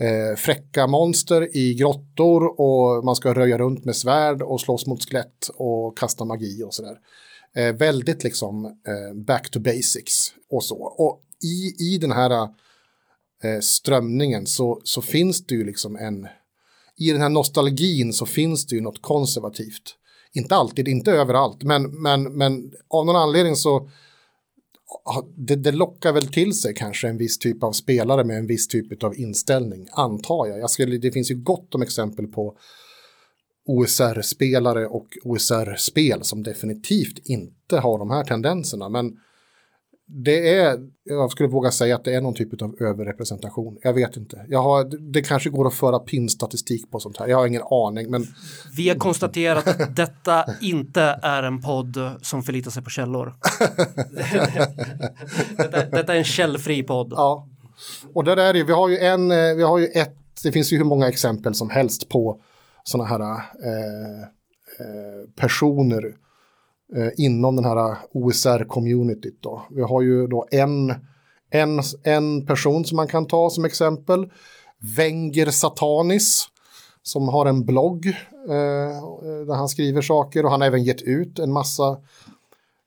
[0.00, 5.04] eh, fräcka monster i grottor och man ska röja runt med svärd och slåss mot
[5.04, 6.96] skelett och kasta magi och sådär.
[7.56, 10.76] Eh, väldigt liksom eh, back to basics och så.
[10.76, 12.30] Och i, i den här
[13.44, 16.28] eh, strömningen så, så finns det ju liksom en,
[16.96, 19.96] i den här nostalgin så finns det ju något konservativt.
[20.34, 23.90] Inte alltid, inte överallt, men, men, men av någon anledning så
[25.36, 28.68] det, det lockar väl till sig kanske en viss typ av spelare med en viss
[28.68, 30.58] typ av inställning, antar jag.
[30.58, 32.56] jag skulle, det finns ju gott om exempel på
[33.66, 39.16] OSR-spelare och OSR-spel som definitivt inte har de här tendenserna, men
[40.06, 43.78] det är, jag skulle våga säga att det är någon typ av överrepresentation.
[43.82, 44.46] Jag vet inte.
[44.48, 47.28] Jag har, det kanske går att föra pinstatistik på sånt här.
[47.28, 48.26] Jag har ingen aning, men
[48.76, 53.34] Vi har konstaterat att detta inte är en podd som förlitar sig på källor.
[55.56, 57.12] detta, detta är en källfri podd.
[57.16, 57.48] Ja,
[58.12, 60.72] och där är det, vi har ju en, eh, vi har ju ett, det finns
[60.72, 62.40] ju hur många exempel som helst på
[62.84, 63.20] sådana här
[63.64, 64.22] eh,
[64.80, 66.16] eh, personer
[66.96, 69.62] eh, inom den här OSR-communityt då.
[69.70, 70.94] Vi har ju då en,
[71.50, 74.30] en, en person som man kan ta som exempel,
[74.96, 76.48] Wenger Satanis,
[77.02, 78.06] som har en blogg
[78.48, 81.90] eh, där han skriver saker och han har även gett ut en massa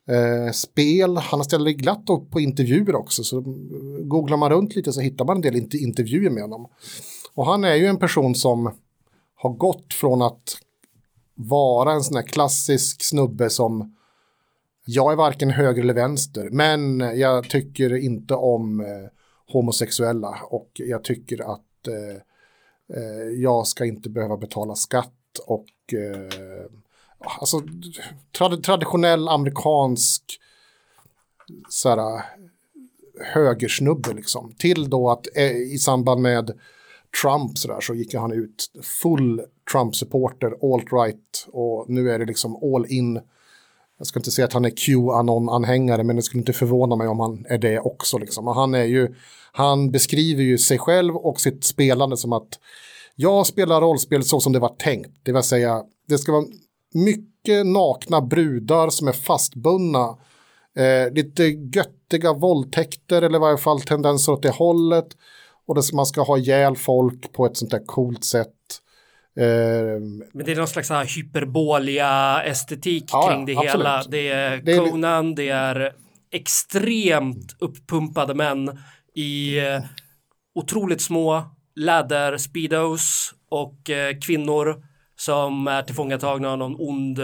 [0.09, 1.17] eh, spel.
[1.17, 3.23] Han ställer glatt upp på intervjuer också.
[3.23, 3.43] Så
[4.01, 6.67] googlar man runt lite så hittar man en del intervjuer med honom.
[7.33, 8.71] Och han är ju en person som
[9.45, 10.57] har gått från att
[11.35, 13.95] vara en sån här klassisk snubbe som
[14.85, 19.09] jag är varken höger eller vänster, men jag tycker inte om eh,
[19.53, 22.17] homosexuella och jag tycker att eh,
[22.97, 26.65] eh, jag ska inte behöva betala skatt och eh,
[27.19, 27.61] ah, alltså
[28.37, 30.39] trad traditionell amerikansk
[31.69, 32.21] så här, eh,
[33.33, 34.53] högersnubbe liksom.
[34.57, 36.59] Till då att eh, i samband med
[37.21, 42.55] Trump så, där, så gick han ut full Trump-supporter, alt-right och nu är det liksom
[42.55, 43.19] all in.
[43.97, 47.19] Jag ska inte säga att han är Qanon-anhängare men det skulle inte förvåna mig om
[47.19, 48.17] han är det också.
[48.17, 48.47] Liksom.
[48.47, 49.15] Och han, är ju,
[49.51, 52.59] han beskriver ju sig själv och sitt spelande som att
[53.15, 55.09] jag spelar rollspel så som det var tänkt.
[55.23, 56.45] Det vill säga, det ska vara
[56.93, 60.17] mycket nakna brudar som är fastbundna.
[60.77, 65.07] Eh, lite göttiga våldtäkter eller i varje fall tendenser åt det hållet.
[65.67, 68.47] Och det, man ska ha ihjäl folk på ett sånt där coolt sätt.
[69.39, 69.45] Eh,
[70.33, 74.03] Men det är någon slags hyperbolia estetik Ja, kring det ja, hela.
[74.03, 75.93] Det är Det är li- Conan, det är
[76.31, 78.79] extremt uppumpade män
[79.15, 79.81] i eh,
[80.55, 81.43] otroligt små
[81.75, 84.83] läder speedos och eh, kvinnor
[85.17, 87.19] som är tillfångatagna av någon ond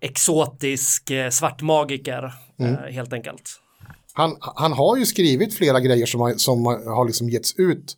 [0.00, 2.92] exotisk svartmagiker Mm.
[2.94, 3.50] helt enkelt
[4.16, 7.96] han, han har ju skrivit flera grejer som har, som har liksom getts ut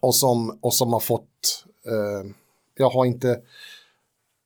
[0.00, 2.30] och som, och som har fått, eh,
[2.76, 3.40] jag har inte,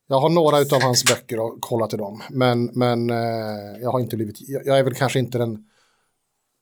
[0.07, 3.99] jag har några av hans böcker och kollat i dem, men, men eh, jag har
[3.99, 5.65] inte blivit, jag, jag är väl kanske inte den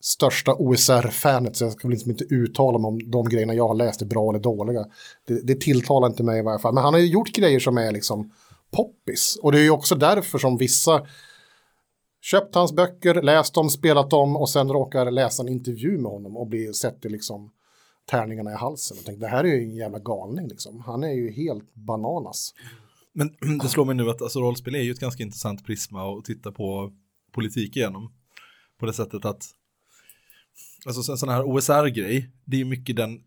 [0.02, 3.76] största OSR-fanet så jag ska väl liksom inte uttala mig om de grejerna jag har
[3.76, 4.86] läst är bra eller dåliga.
[5.28, 7.78] Det, det tilltalar inte mig i varje fall, men han har ju gjort grejer som
[7.78, 8.32] är liksom
[8.72, 11.08] poppis och det är ju också därför som vissa
[12.32, 16.38] köpt hans böcker, läst dem, spelat dem och sen råkar läsa en intervju med honom
[16.38, 17.52] och blir sätter liksom
[18.10, 20.82] tärningarna i halsen och tänkte, det här är ju en jävla galning liksom.
[20.82, 22.54] Han är ju helt bananas.
[23.13, 26.26] Men det slår mig nu att alltså, rollspel är ju ett ganska intressant prisma att
[26.26, 26.92] titta på
[27.32, 28.13] politik igenom.
[28.80, 29.44] På det sättet att
[30.86, 33.20] Alltså en sån här OSR-grej, det är ju mycket den,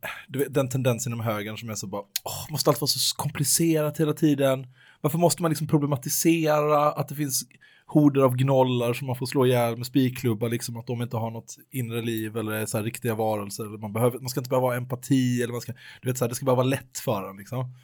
[0.51, 4.13] den tendensen inom högern som är så bara, åh, måste allt vara så komplicerat hela
[4.13, 4.67] tiden?
[5.01, 7.45] Varför måste man liksom problematisera att det finns
[7.91, 11.31] horder av gnollar som man får slå ihjäl med spikklubbar, liksom att de inte har
[11.31, 13.65] något inre liv eller är så här riktiga varelser.
[13.65, 15.73] Eller man, behöver, man ska inte behöva ha empati eller man ska,
[16.03, 17.75] du vet så här, det ska bara vara lätt för en liksom.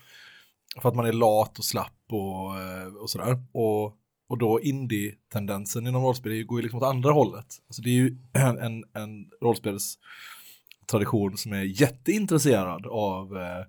[0.82, 3.42] För att man är lat och slapp och, eh, och sådär.
[3.52, 3.84] Och,
[4.28, 7.46] och då indie-tendensen inom rollspel går ju liksom åt andra hållet.
[7.66, 13.64] Alltså det är ju en, en, en rollspelstradition som är jätteintresserad av eh,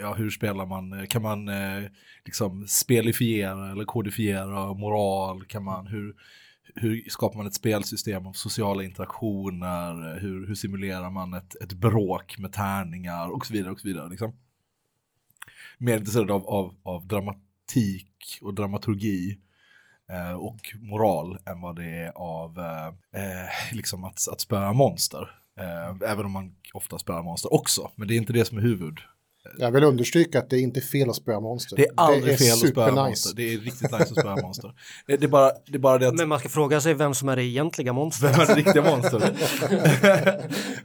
[0.00, 1.84] ja, hur spelar man, kan man eh,
[2.24, 6.14] liksom spelifiera eller kodifiera moral, kan man, hur,
[6.74, 12.38] hur skapar man ett spelsystem av sociala interaktioner, hur, hur simulerar man ett, ett bråk
[12.38, 14.08] med tärningar och så vidare och så vidare.
[14.08, 14.32] Liksom.
[15.78, 19.38] Mer intresserad av, av, av dramatik och dramaturgi
[20.10, 22.86] eh, och moral än vad det är av eh,
[23.22, 25.30] eh, liksom att, att spöa monster.
[25.56, 28.62] Eh, även om man ofta spöar monster också, men det är inte det som är
[28.62, 28.98] huvud.
[29.58, 31.76] Jag vill understryka att det är inte fel att spöa monster.
[31.76, 32.94] Det är aldrig fel att spöa supernice.
[32.94, 33.36] monster.
[33.36, 34.72] Det är riktigt nice att spöa monster.
[35.06, 37.14] Det det är bara det, är bara det att Men man ska fråga sig vem
[37.14, 38.32] som är det egentliga monstret.
[38.32, 39.34] vem är det riktiga monstret?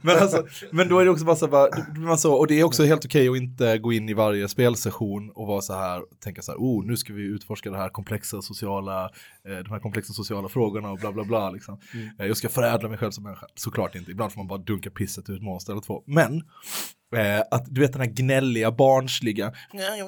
[0.02, 2.84] men, alltså, men då är det också bara så bara, så, och det är också
[2.84, 6.52] helt okej att inte gå in i varje spelsession och vara så här, tänka så
[6.52, 9.04] här, oh, nu ska vi utforska det här komplexa sociala,
[9.44, 11.78] eh, de här komplexa sociala frågorna och bla bla bla liksom.
[12.18, 14.90] Eh, jag ska förädla mig själv som människa, såklart inte, ibland får man bara dunka
[14.90, 16.02] pisset ur ett monster eller två.
[16.06, 16.42] Men,
[17.16, 19.98] Eh, att du vet den här gnälliga, barnsliga, "Nej,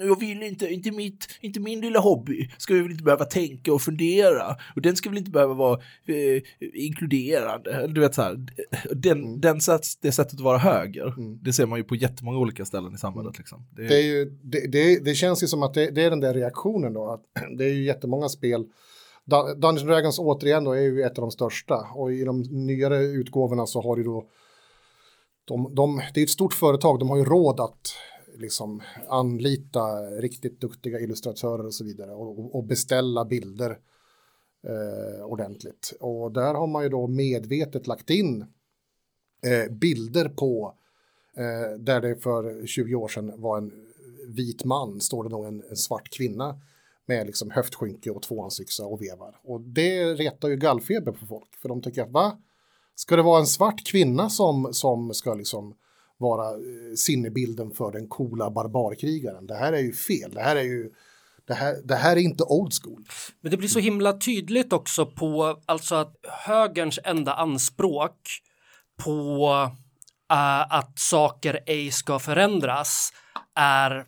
[0.00, 3.72] jag, vill inte, inte, mitt, inte min lilla hobby, ska vi väl inte behöva tänka
[3.72, 6.42] och fundera, och den ska väl inte behöva vara eh,
[6.74, 8.46] inkluderande, du vet så här,
[8.94, 12.64] den, den sätts, det sättet att vara höger, det ser man ju på jättemånga olika
[12.64, 13.66] ställen i samhället liksom.
[13.76, 16.92] Det, Det, är ju, det, det, känns ju som att det, är den där reaktionen
[16.92, 17.10] då.
[17.10, 17.22] Att
[17.58, 18.64] det är ju jättemånga spel.
[19.24, 21.86] Dun- Dungeons Dragons återigen då är ju ett av de största.
[21.94, 24.24] Och i de nyare utgåvorna så har du då.
[25.50, 27.92] De, de, det är ett stort företag, de har ju råd att
[28.36, 32.10] liksom anlita riktigt duktiga illustratörer och så vidare.
[32.10, 33.78] Och, och- beställa bilder
[34.66, 35.92] eh, ordentligt.
[36.00, 38.44] Och där har man ju då medvetet lagt in
[39.42, 40.74] eh, bilder på
[41.36, 43.72] eh, där det för 20 år sedan var en
[44.28, 46.60] vit man, står det nog en, en svart kvinna
[47.06, 49.40] med liksom höftskynke och tvåhandsyxa och vevar.
[49.42, 52.38] Och det retar ju gallfeber på folk, för de tycker att va?
[52.94, 55.74] Ska det vara en svart kvinna som, som ska liksom
[56.18, 59.46] vara eh, sinnebilden för den coola barbarkrigaren?
[59.46, 60.90] Det här är ju fel, det här är ju
[61.46, 63.04] det här, det här är inte old school.
[63.40, 68.16] Men det blir så himla tydligt också på alltså att högerns enda anspråk
[69.04, 69.48] på
[70.32, 73.12] eh, att saker ej ska förändras
[73.54, 74.06] är,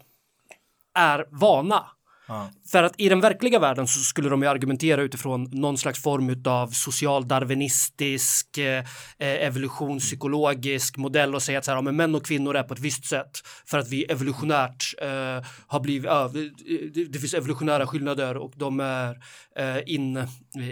[0.94, 1.86] är vana.
[2.28, 2.50] Ja.
[2.72, 6.42] För att i den verkliga världen så skulle de ju argumentera utifrån någon slags form
[6.44, 8.84] av socialdarwinistisk, eh,
[9.18, 12.80] evolutionspsykologisk modell och säga att så här, ja, men män och kvinnor är på ett
[12.80, 16.30] visst sätt för att vi evolutionärt eh, har blivit, ja,
[17.08, 19.18] det, finns evolutionära skillnader och de är
[19.56, 20.26] eh, in,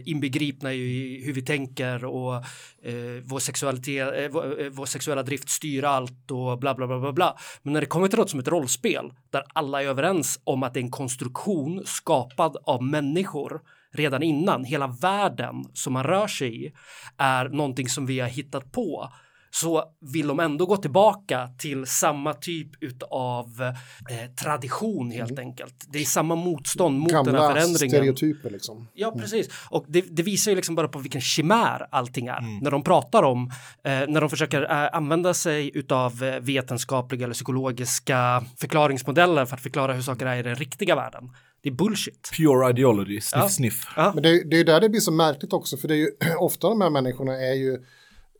[0.04, 2.34] inbegripna i hur vi tänker och
[2.82, 6.98] eh, vår, sexualitet, eh, vår, eh, vår sexuella drift styr allt och bla bla bla
[6.98, 7.36] bla bla.
[7.62, 10.74] Men när det kommer till något som ett rollspel där alla är överens om att
[10.74, 13.60] det är en konstruktion skapad av människor
[13.92, 16.72] redan innan, hela världen som man rör sig i
[17.18, 19.12] är någonting som vi har hittat på
[19.50, 22.68] så vill de ändå gå tillbaka till samma typ
[23.10, 23.62] av
[24.10, 25.74] eh, tradition helt enkelt.
[25.92, 27.90] Det är samma motstånd mot den här Gamla förändringen.
[27.90, 28.88] stereotyper liksom.
[28.94, 29.48] Ja, precis.
[29.70, 32.62] Och det, det visar ju liksom bara på vilken chimär allting är.
[32.62, 33.50] När de pratar om,
[33.84, 39.62] eh, när de försöker eh, använda sig utav eh, vetenskapliga eller psykologiska förklaringsmodeller för att
[39.62, 41.30] förklara hur saker är i den riktiga världen.
[41.62, 42.30] Det är bullshit.
[42.36, 43.48] Pure ideology, sniff Ja.
[43.48, 43.84] sniff.
[43.96, 46.68] Men det, det är där det blir så märkligt också, för det är ju ofta
[46.68, 47.74] de här människorna är ju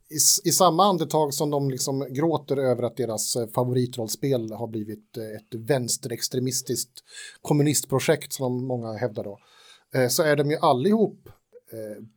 [0.09, 0.15] i,
[0.49, 5.23] i samma andetag som de liksom gråter över att deras eh, favoritrollspel har blivit eh,
[5.23, 6.91] ett vänsterextremistiskt
[7.41, 9.39] kommunistprojekt som många hävdar då,
[9.95, 11.29] eh, så är de ju allihop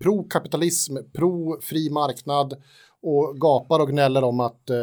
[0.03, 2.63] pro-kapitalism, pro-fri marknad
[3.03, 4.77] och gapar och gnäller om att eh,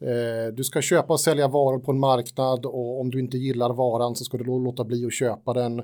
[0.00, 3.72] Eh, du ska köpa och sälja varor på en marknad och om du inte gillar
[3.72, 5.78] varan så ska du låta bli att köpa den.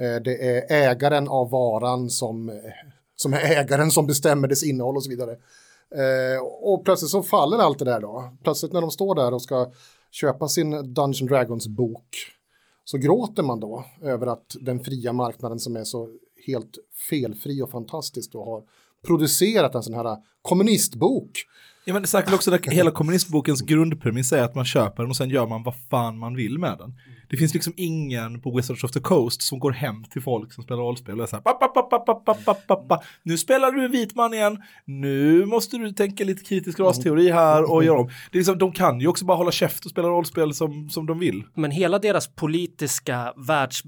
[0.00, 2.54] Eh, det är ägaren av varan som, eh,
[3.16, 5.36] som är ägaren som bestämmer dess innehåll och så vidare.
[6.62, 8.32] Och plötsligt så faller allt det där då.
[8.42, 9.72] Plötsligt när de står där och ska
[10.10, 12.16] köpa sin Dungeon Dragons bok
[12.84, 16.08] så gråter man då över att den fria marknaden som är så
[16.46, 16.78] helt
[17.10, 18.62] felfri och fantastisk då har
[19.06, 21.30] producerat en sån här kommunistbok.
[21.84, 25.30] Ja, men säkert också där hela kommunistbokens grundpremiss är att man köper den och sen
[25.30, 26.94] gör man vad fan man vill med den.
[27.28, 30.64] Det finns liksom ingen på Wizards of the Coast som går hem till folk som
[30.64, 33.02] spelar rollspel och är så här, pappa, pappa, pappa, pappa, pappa.
[33.22, 37.72] nu spelar du en vit man igen, nu måste du tänka lite kritisk rasteori här
[37.72, 38.06] och göra om.
[38.06, 41.06] Det är liksom, de kan ju också bara hålla käft och spela rollspel som, som
[41.06, 41.44] de vill.
[41.54, 43.82] Men hela deras politiska världs...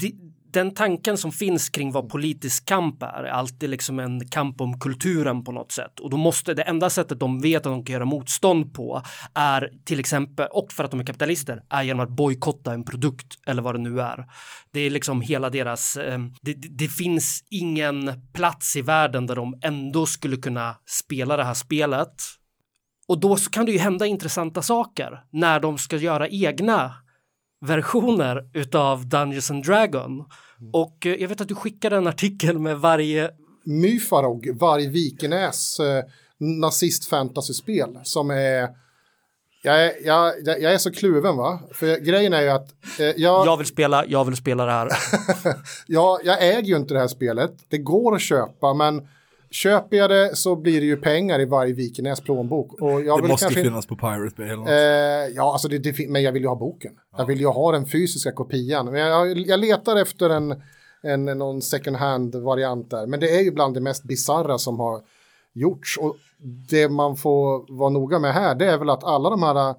[0.00, 0.12] De
[0.52, 4.80] den tanken som finns kring vad politisk kamp är, är alltid liksom en kamp om
[4.80, 6.00] kulturen på något sätt.
[6.00, 9.02] Och då måste det enda sättet de vet att de kan göra motstånd på
[9.34, 13.38] är till exempel, och för att de är kapitalister, är genom att bojkotta en produkt
[13.46, 14.26] eller vad det nu är.
[14.72, 19.36] Det är liksom hela deras, eh, det, det, det finns ingen plats i världen där
[19.36, 22.22] de ändå skulle kunna spela det här spelet
[23.10, 26.94] och då så kan det ju hända intressanta saker när de ska göra egna
[27.60, 30.24] versioner utav Dungeons and Dragon.
[30.72, 33.30] Och eh, jag vet att du skickade en artikel med varje
[33.64, 36.04] Myfarog, Varg Vikenäs eh,
[36.38, 38.68] nazist-fantasyspel som är
[39.62, 41.60] jag är, jag, jag är så kluven va?
[41.72, 42.68] För grejen är ju att
[43.00, 44.88] eh, jag, jag vill spela, jag vill spela det här.
[45.86, 47.50] jag, jag äger ju inte det här spelet.
[47.68, 49.08] Det går att köpa men
[49.50, 52.72] köper jag det så blir det ju pengar i varje Vikenäs plånbok.
[52.72, 54.68] Och jag Det måste kanske, finnas på Pirate Bay eller något.
[54.68, 56.92] Eh, ja, alltså det, det, men jag vill ju ha boken.
[57.16, 58.86] Jag vill ju ha den fysiska kopian.
[58.86, 60.62] Men jag, jag letar efter en,
[61.02, 63.06] en, någon second hand-variant där.
[63.06, 65.02] Men det är ju bland det mest bizarra som har
[65.52, 65.98] gjorts.
[65.98, 66.16] Och
[66.70, 69.74] det man får vara noga med här, det är väl att alla de här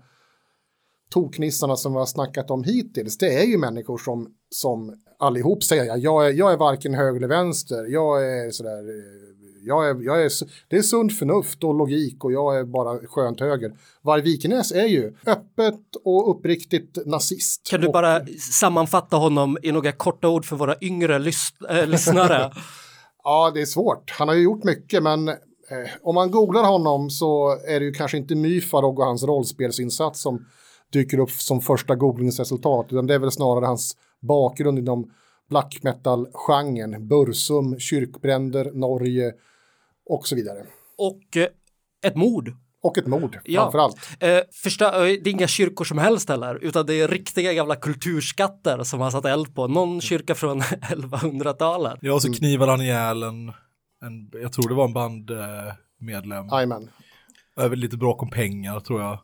[1.14, 5.86] toknissarna som vi har snackat om hittills, det är ju människor som, som allihop säger
[5.86, 9.31] ja, jag är, jag är varken höger eller vänster, jag är sådär, eh,
[9.62, 10.32] jag är, jag är,
[10.68, 13.72] det är sunt förnuft och logik och jag är bara skönt höger.
[14.02, 17.70] Varg Vikenäs är ju öppet och uppriktigt nazist.
[17.70, 21.22] Kan du Och- bara sammanfatta honom i några korta ord för våra yngre äh,
[21.88, 22.52] lyssnare?
[23.24, 24.12] Ja, det är svårt.
[24.12, 25.36] Han har ju gjort mycket, men eh,
[26.02, 30.46] om man googlar honom så är det ju kanske inte Myfarog och hans rollspelsinsats som
[30.94, 35.12] dyker upp som första googlingsresultat, utan det är väl snarare hans bakgrund inom
[35.50, 39.32] black metal-genren, Bursum, kyrkbränder, Norge
[40.14, 40.66] och så vidare.
[40.98, 41.48] Och eh,
[42.06, 42.54] ett mord.
[42.84, 43.62] Och ett mord, Ja.
[43.62, 43.96] framför allt.
[44.20, 47.76] Eh, förstö- eh, det är inga kyrkor som helst heller, utan det är riktiga gamla
[47.76, 49.68] kulturskatter som har satt eld på.
[49.68, 51.98] Någon kyrka från 1100-talet.
[52.02, 53.50] Ja, och så knivade han ihjäl en,
[54.06, 56.48] en jag tror det var en bandmedlem.
[56.52, 56.90] Jajamän,
[57.58, 59.20] Över lite bråk om pengar tror jag.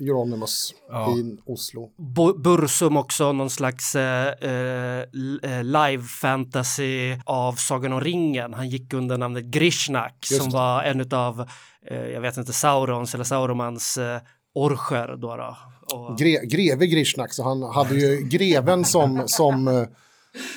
[0.00, 1.16] Euronymous Ja.
[1.18, 1.90] i Oslo.
[2.38, 5.00] Bursum också, någon slags eh, eh,
[5.42, 8.54] eh, live fantasy av Sagan om ringen.
[8.54, 11.48] Han gick under namnet Grishnak som var en av,
[11.90, 14.20] eh, jag vet inte, Saurons eller Sauromans eh,
[14.54, 15.36] orcher då.
[15.36, 15.56] då.
[15.96, 19.82] Och, Gre greve Grishnak, så han hade ju greven som, som, eh,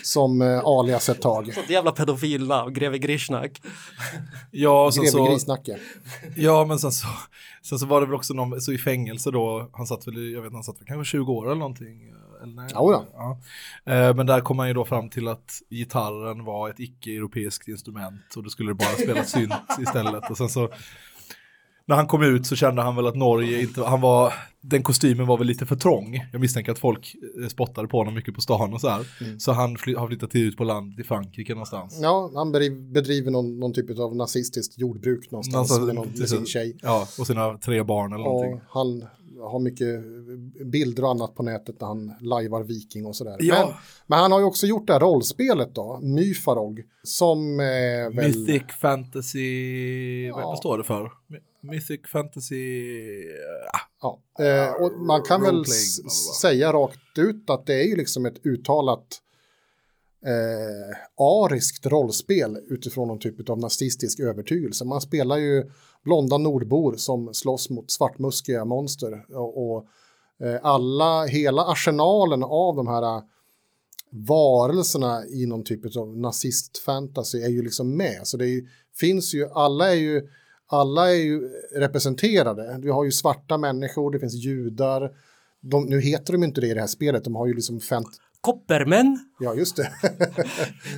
[0.04, 1.54] som eh, alias ett tag.
[1.54, 3.62] Sånt jävla pedofilnamn, greve Grishnak.
[4.52, 5.78] Ja, och sen Greve så, Grisnacke.
[6.36, 7.08] ja men sen så,
[7.70, 10.42] sen så var det väl också någon, så i fängelse då, han satt väl, jag
[10.42, 12.10] vet inte, han satt väl kanske 20 år eller någonting.
[12.44, 13.06] Eller, nej, då.
[13.14, 13.40] ja.
[13.94, 18.36] Eh, Men där kom man ju då fram till att gitarren var ett icke-europeiskt instrument
[18.36, 20.30] och då skulle det bara spela synt istället.
[20.30, 20.70] Och sen så
[21.90, 25.28] när han kom ut så kände han väl att Norge inte, han var, den kostymen
[25.28, 26.20] var väl lite för trång.
[26.32, 29.08] Jag misstänker att folk eh, spottade på honom mycket på stan och så här.
[29.22, 29.40] Mm.
[29.40, 32.00] Så han fly, har flyttat ut på land i Frankrike någonstans.
[32.02, 36.30] Ja, han bedriv- bedriver någon, någon typ av nazistiskt jordbruk någonstans Alltså, med, någon, med
[36.30, 36.78] sin tjej.
[36.82, 38.54] Ja, och sina tre barn eller någonting.
[38.54, 39.04] Och han
[39.52, 40.04] har mycket
[40.72, 43.36] bilder och annat på nätet när han lajvar Viking och sådär.
[43.40, 43.56] Ja.
[43.66, 43.74] Men,
[44.08, 48.14] men han har ju också gjort det här rollspelet då, Myfarog, som eh, väl...
[48.14, 50.36] Mythic Fantasy, Ja.
[50.36, 51.12] vad står det för?
[51.62, 52.86] My- Mythic Fantasy,
[53.74, 55.66] ah, Ja, eh, och man kan väl
[56.42, 59.22] säga rakt ut att det är ju liksom ett uttalat
[60.26, 64.86] eh, ariskt rollspel utifrån någon typ av nazistisk övertygelse.
[64.86, 65.72] Man spelar ju
[66.04, 69.86] blonda nordbor som slåss mot svartmuskiga monster och, och
[70.48, 73.24] eh, alla, hela arsenalen av de här eh,
[74.12, 78.20] varelserna i någon typ av nazist-fantasy är ju liksom med.
[78.24, 78.62] Så det är
[79.00, 80.30] finns ju, alla är ju,
[80.70, 82.80] alla är ju representerade.
[82.82, 85.12] Vi har ju svarta människor, det finns judar.
[85.62, 88.08] De, nu heter de inte det i det här spelet, de har ju liksom fant...
[88.42, 89.92] Koppermän Ja, just det.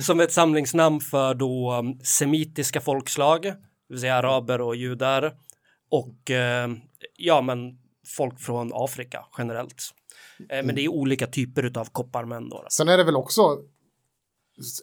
[0.02, 3.56] som ett samlingsnamn för då um, semitiska folkslag, det
[3.88, 5.34] vill säga araber och judar
[5.90, 6.70] och eh,
[7.16, 7.58] ja, men
[8.16, 9.82] folk från Afrika generellt.
[10.48, 12.66] Eh, men det är olika typer av kopparmän då.
[12.68, 13.42] Sen är det väl också,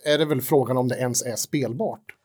[0.05, 2.15] är det väl frågan om det ens är spelbart.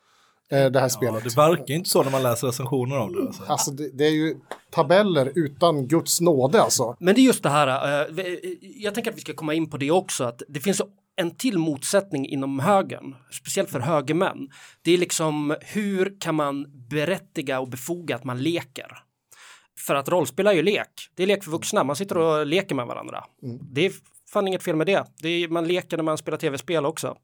[0.51, 1.23] Eh, det här ja, spelet.
[1.23, 3.21] det verkar inte så när man läser recensioner av det.
[3.21, 3.43] Alltså.
[3.47, 4.35] Alltså det, det är ju
[4.71, 6.95] tabeller utan Guds nåde alltså.
[6.99, 9.69] Men det är just det här, eh, vi- jag tänker att vi ska komma in
[9.69, 10.81] på det också, att det finns
[11.17, 14.49] en till motsättning inom högern, speciellt för högermän.
[14.81, 18.87] Det är liksom hur kan man berättiga och befoga att man leker?
[19.87, 21.09] För att rollspel är ju lek.
[21.15, 21.83] Det är lek för vuxna.
[21.83, 23.23] Man sitter och leker med varandra.
[23.73, 23.91] Det är
[24.35, 25.05] fan inget fel med det.
[25.21, 27.17] det är, man leker när man spelar tv-spel också.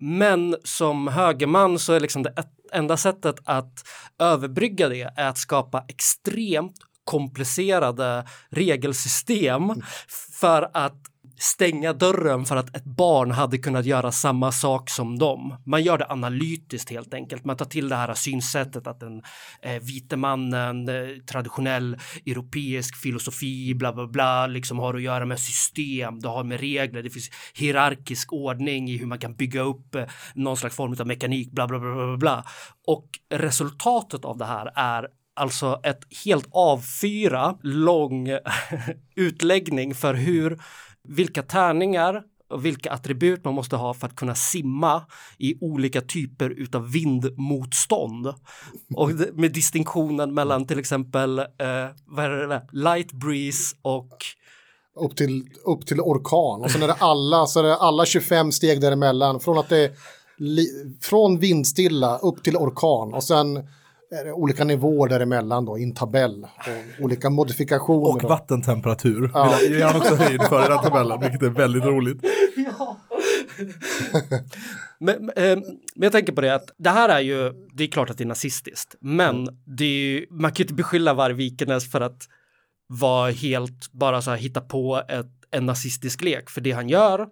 [0.00, 2.34] Men som högerman så är liksom det
[2.72, 3.88] enda sättet att
[4.18, 9.72] överbrygga det är att skapa extremt komplicerade regelsystem
[10.40, 11.00] för att
[11.38, 15.56] stänga dörren för att ett barn hade kunnat göra samma sak som dem.
[15.66, 17.44] Man gör det analytiskt helt enkelt.
[17.44, 19.22] Man tar till det här synsättet att den
[19.62, 20.94] eh, vite mannen, eh,
[21.30, 26.60] traditionell europeisk filosofi, bla bla bla, liksom har att göra med system, det har med
[26.60, 30.96] regler, det finns hierarkisk ordning i hur man kan bygga upp eh, någon slags form
[31.00, 32.44] av mekanik, bla bla bla bla bla.
[32.86, 35.08] Och resultatet av det här är
[35.38, 38.28] alltså ett helt avfyra lång
[39.16, 40.58] utläggning för hur
[41.08, 45.02] vilka tärningar och vilka attribut man måste ha för att kunna simma
[45.38, 48.26] i olika typer utav vindmotstånd.
[48.94, 51.46] Och med distinktionen mellan till exempel eh,
[52.06, 52.62] vad är det där?
[52.72, 54.16] light breeze och
[55.00, 56.62] upp till, upp till orkan.
[56.62, 59.40] Och sen är det alla, så är det alla 25 steg däremellan.
[59.40, 59.90] Från att det är
[60.38, 60.68] li,
[61.00, 63.14] från vindstilla upp till orkan.
[63.14, 63.68] Och sen
[64.34, 66.44] olika nivåer däremellan då, i en tabell.
[66.98, 68.08] Och olika modifikationer.
[68.08, 68.28] Och då.
[68.28, 69.58] vattentemperatur Ja.
[69.62, 72.24] vill jag- också höjd för den tabellen, vilket är väldigt roligt.
[75.00, 75.56] Men, men, eh,
[75.96, 78.24] men jag tänker på det att det här är ju, det är klart att det
[78.24, 81.56] är nazistiskt, men det är ju, man kan ju inte beskylla Varg
[81.92, 82.22] för att
[82.86, 87.26] vara helt, bara så här hitta på ett, en nazistisk lek, för det han gör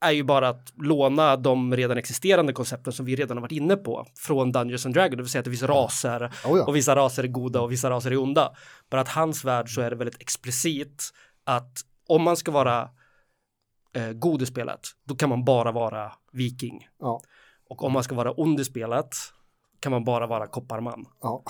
[0.00, 3.76] är ju bara att låna de redan existerande koncepten som vi redan har varit inne
[3.76, 6.64] på från Dungeons and Dragons, det vill säga att det finns raser Oh ja.
[6.64, 8.52] och vissa raser är goda och vissa raser är onda.
[8.90, 11.02] Bara att hans värld så är det väldigt explicit
[11.44, 12.88] att om man ska vara
[13.94, 16.88] eh, god i spelet, då kan man bara vara viking.
[17.00, 17.20] Ja.
[17.68, 19.16] Och om man ska vara ond i spelet
[19.80, 21.06] kan man bara vara kopparman.
[21.22, 21.42] Ja.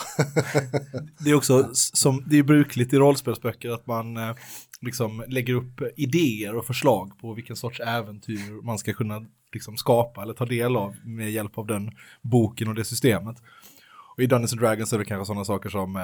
[1.24, 4.34] Det är också som det är brukligt i rollspelsböcker att man eh,
[4.80, 10.22] liksom lägger upp idéer och förslag på vilken sorts äventyr man ska kunna liksom skapa
[10.22, 11.90] eller ta del av med hjälp av den
[12.22, 13.36] boken och det systemet.
[14.16, 16.02] Och i Dungeons and Dragons är det kanske sådana saker som eh,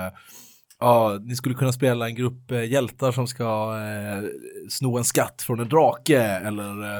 [0.82, 3.44] Ja, ni skulle kunna spela en grupp eh, hjältar som ska
[3.78, 4.28] eh,
[4.68, 6.98] sno en skatt från en drake eller eh,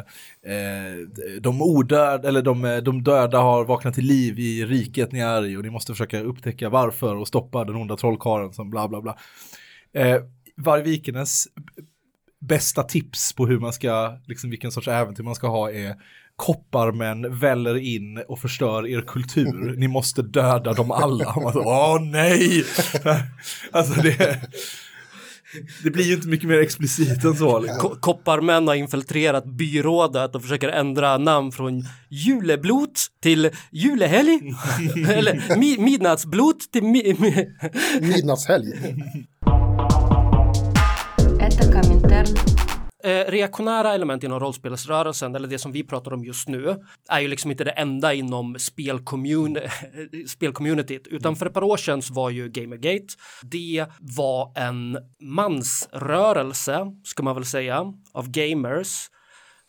[0.53, 0.97] eh
[1.41, 5.47] de odöda eller de, eh, de döda har vaknat till liv i riket ni är
[5.47, 9.01] i och ni måste försöka upptäcka varför och stoppa den onda trollkarlen som bla bla
[9.01, 9.16] bla.
[9.93, 10.22] Eh,
[10.57, 11.49] Vargvikenes
[12.41, 15.97] bästa tips på hur man ska, liksom vilken sorts äventyr man ska ha är
[16.47, 19.74] kopparmän väller in och förstör er kultur.
[19.78, 21.34] Ni måste döda dem alla.
[21.43, 22.64] Man så, Åh nej!
[23.72, 24.40] alltså det,
[25.82, 27.59] det blir ju inte mycket mer explicit än så.
[27.59, 27.78] Liksom.
[27.80, 34.40] Ko- kopparmän har infiltrerat byrådet och försöker ändra namn från juleblot till julehelg.
[35.09, 37.47] Eller mi- midnattsblot till mi- mi-
[38.01, 38.72] Midnattshelg.
[43.05, 46.77] Eh, reaktionära element inom rollspelsrörelsen eller det som vi pratar om just nu
[47.09, 49.59] är ju liksom inte det enda inom spelcommun
[50.29, 51.07] spelcommunityt.
[51.07, 51.37] Utan mm.
[51.37, 53.07] för ett par år sedan så var ju Gamergate
[53.43, 59.11] det var en mansrörelse ska man väl säga av gamers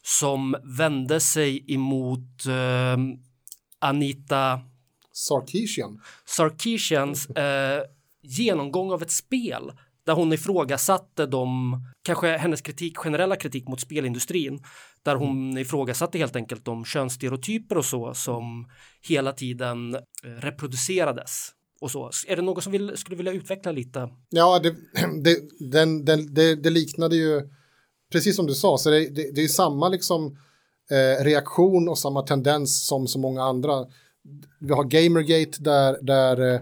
[0.04, 2.98] som vände sig emot eh,
[3.80, 4.62] Anita
[5.12, 6.02] Sarkisian.
[6.26, 7.78] Sarkisians mm.
[7.78, 7.84] eh,
[8.22, 9.72] genomgång av ett spel
[10.06, 14.64] där hon ifrågasatte de kanske hennes kritik, generella kritik mot spelindustrin,
[15.04, 18.68] där hon ifrågasatte helt enkelt de könsstereotyper och så som
[19.02, 21.50] hela tiden eh, reproducerades.
[21.82, 22.12] Och så.
[22.28, 24.10] Är det någon som vill, skulle vilja utveckla lite?
[24.30, 24.70] Ja, det,
[25.24, 25.38] det,
[25.72, 27.42] den, den, det, det liknade ju,
[28.12, 30.38] precis som du sa, så det, det, det är samma liksom
[30.92, 33.86] eh, reaktion och samma tendens som så många andra.
[34.60, 36.62] Vi har Gamergate där, där, eh,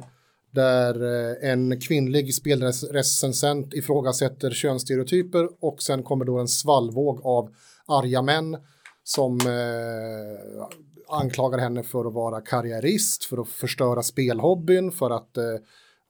[0.51, 7.49] där eh, en kvinnlig spelrecensent ifrågasätter könsstereotyper och sen kommer då en svallvåg av
[7.85, 8.57] arga män
[9.03, 10.65] som eh,
[11.09, 15.43] anklagar henne för att vara karriärist, för att förstöra spelhobbyn, för att eh,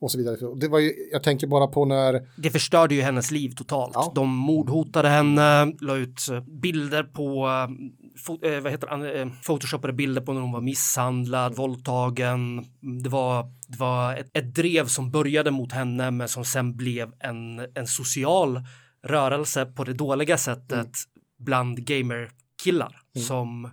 [0.02, 0.56] och så vidare.
[0.56, 2.28] Det var ju, jag tänker bara på när...
[2.36, 3.92] Det förstörde ju hennes liv totalt.
[3.94, 4.12] Ja.
[4.16, 7.48] De mordhotade henne, la ut eh, bilder på,
[8.44, 12.66] eh, vad heter det, eh, photoshopade bilder på när hon var misshandlad, våldtagen.
[13.04, 17.12] Det var, det var ett, ett drev som började mot henne men som sen blev
[17.20, 18.62] en, en social
[19.04, 21.46] rörelse på det dåliga sättet Mm.
[21.46, 23.72] bland gamerkillar som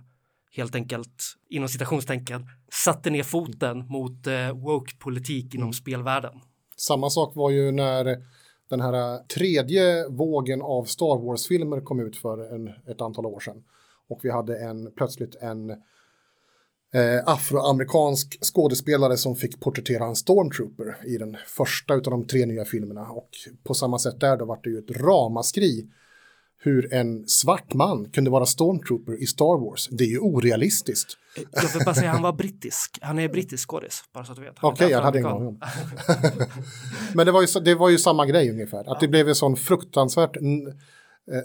[0.55, 6.33] helt enkelt inom citationstecken satte ner foten mot eh, woke-politik inom spelvärlden.
[6.77, 8.17] Samma sak var ju när
[8.69, 13.63] den här tredje vågen av Star Wars-filmer kom ut för en, ett antal år sedan.
[14.09, 15.69] Och vi hade en, plötsligt en
[16.93, 22.65] eh, afroamerikansk skådespelare som fick porträttera en stormtrooper i den första av de tre nya
[22.65, 23.09] filmerna.
[23.09, 23.29] Och
[23.63, 25.89] på samma sätt där då var det ju ett ramaskri
[26.61, 29.87] hur en svart man kunde vara stormtrooper i Star Wars.
[29.91, 31.17] Det är ju orealistiskt.
[31.51, 32.99] Jag vill bara säga han var brittisk.
[33.01, 34.55] Han är brittisk skådis, bara så att du vet.
[34.61, 35.59] Okej, jag därför hade ingen aning om.
[37.13, 38.91] Men det var, ju, det var ju samma grej ungefär.
[38.91, 40.41] Att det blev en sån fruktansvärt eh,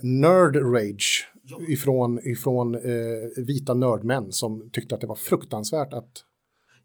[0.03, 1.29] nerd rage
[1.69, 6.25] ifrån, ifrån eh, vita nördmän som tyckte att det var fruktansvärt att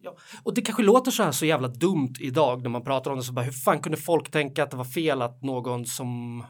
[0.01, 0.15] Ja.
[0.43, 3.23] Och det kanske låter så här så jävla dumt idag när man pratar om det
[3.23, 6.43] så bara hur fan kunde folk tänka att det var fel att någon som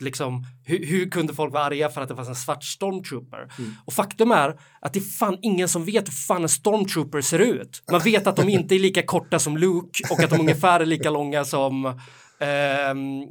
[0.00, 3.48] liksom hur, hur kunde folk vara arga för att det fanns en svart stormtrooper?
[3.84, 7.38] Och faktum är att det är fan ingen som vet hur fan en stormtrooper ser
[7.38, 7.82] ut.
[7.90, 10.86] Man vet att de inte är lika korta som Luke och att de ungefär är
[10.86, 11.86] lika långa som
[12.40, 13.22] ehm,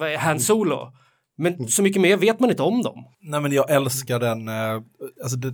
[0.00, 0.92] eh, Han Solo.
[1.36, 3.04] Men så mycket mer vet man inte om dem.
[3.20, 4.82] Nej men jag älskar den, eh,
[5.22, 5.52] alltså det,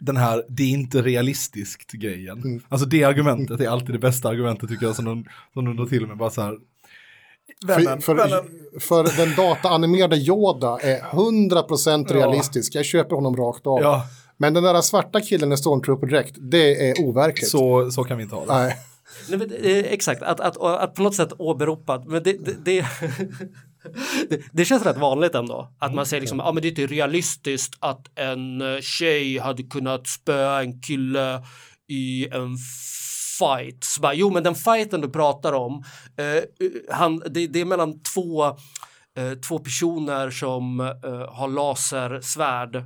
[0.00, 2.62] den här, det är inte realistiskt grejen.
[2.68, 5.86] Alltså det argumentet är alltid det bästa argumentet tycker jag som de, som de drar
[5.86, 6.16] till med.
[6.16, 6.58] Bara så här,
[7.66, 8.44] vännen, för, vännen,
[8.80, 12.74] för, för den dataanimerade Yoda är 100% realistisk.
[12.74, 13.80] Jag köper honom rakt av.
[13.80, 14.06] Ja.
[14.36, 17.48] Men den där svarta killen i stormtrooper direkt, det är overkligt.
[17.48, 18.52] så, så kan vi inte ha det.
[18.52, 18.76] Nej.
[19.28, 22.80] Nej, men, eh, exakt, att, att, att på något sätt åberopa, men det, det, det,
[24.28, 25.72] det, det känns rätt vanligt ändå.
[25.78, 29.62] Att man säger liksom, ja men det är inte realistiskt att en eh, tjej hade
[29.62, 31.42] kunnat spöa en kille
[31.88, 32.56] i en
[33.38, 33.84] fight.
[33.84, 35.84] Så bara, jo men den fighten du pratar om,
[36.16, 36.42] eh,
[36.90, 38.46] han, det, det är mellan två,
[39.16, 42.84] eh, två personer som eh, har lasersvärd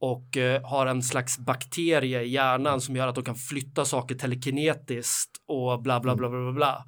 [0.00, 4.14] och eh, har en slags bakterie i hjärnan som gör att de kan flytta saker
[4.14, 6.52] telekinetiskt och bla bla bla bla bla.
[6.52, 6.84] bla.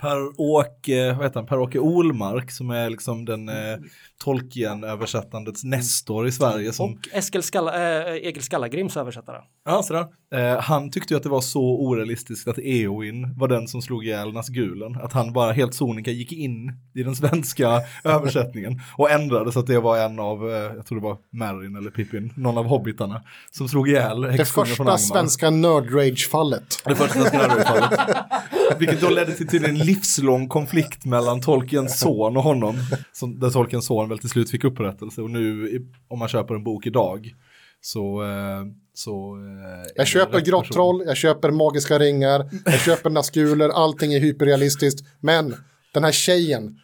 [0.00, 3.78] Per-Åke, vad heter han, Per-Åke Olmark som är liksom den eh,
[4.24, 6.72] Tolkien-översättandets nestor i Sverige.
[6.72, 9.36] Som, Och Eskil Skalla, äh, Egil Skallagrims översättare.
[9.64, 10.06] ja, sådär.
[10.34, 14.04] Eh, han tyckte ju att det var så orealistiskt att Eowyn var den som slog
[14.04, 14.96] ihjäl Nazgulen.
[15.02, 19.66] Att han bara helt sonika gick in i den svenska översättningen och ändrade så att
[19.66, 23.22] det var en av, eh, jag tror det var Merrin eller Pippin, någon av hobbitarna,
[23.50, 26.82] som slog ihjäl Det häxkungen från första svenska nerd rage-fallet.
[26.84, 28.00] Det första scenariofallet.
[28.78, 32.76] Vilket då ledde till, till en livslång konflikt mellan Tolkiens son och honom.
[33.12, 35.22] Som, där Tolkiens son väl till slut fick upprättelse.
[35.22, 35.68] Och nu
[36.08, 37.34] om man köper en bok idag
[37.80, 38.22] så...
[38.22, 44.20] Eh, så eh, Jag köper grottroll, jag köper magiska ringar, jag köper naskuler, allting är
[44.20, 45.06] hyperrealistiskt.
[45.20, 45.54] Men
[45.94, 46.78] den här tjejen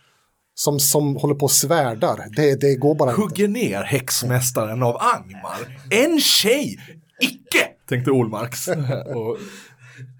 [0.55, 3.23] som, som håller på och svärdar, det, det går bara inte.
[3.23, 5.79] Hugger ner häxmästaren av Angmar.
[5.91, 6.79] En tjej!
[7.21, 7.69] Icke!
[7.89, 8.69] Tänkte Olmarks.
[9.15, 9.39] och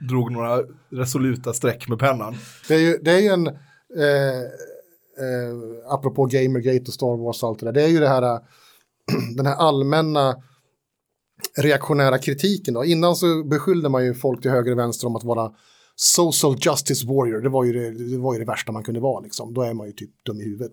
[0.09, 2.37] drog några resoluta streck med pennan.
[2.69, 3.55] Det är ju, det är ju en, eh,
[5.19, 8.23] eh, apropå Gamergate och Star Wars och allt det där, det är ju det här,
[8.23, 8.41] eh,
[9.37, 10.37] den här allmänna
[11.57, 12.75] reaktionära kritiken.
[12.75, 12.85] Då.
[12.85, 15.53] Innan så beskyllde man ju folk till höger och vänster om att vara
[15.97, 19.21] social justice warrior, det var, ju det, det var ju det värsta man kunde vara
[19.21, 19.55] liksom.
[19.55, 20.73] Då är man ju typ dum i huvudet.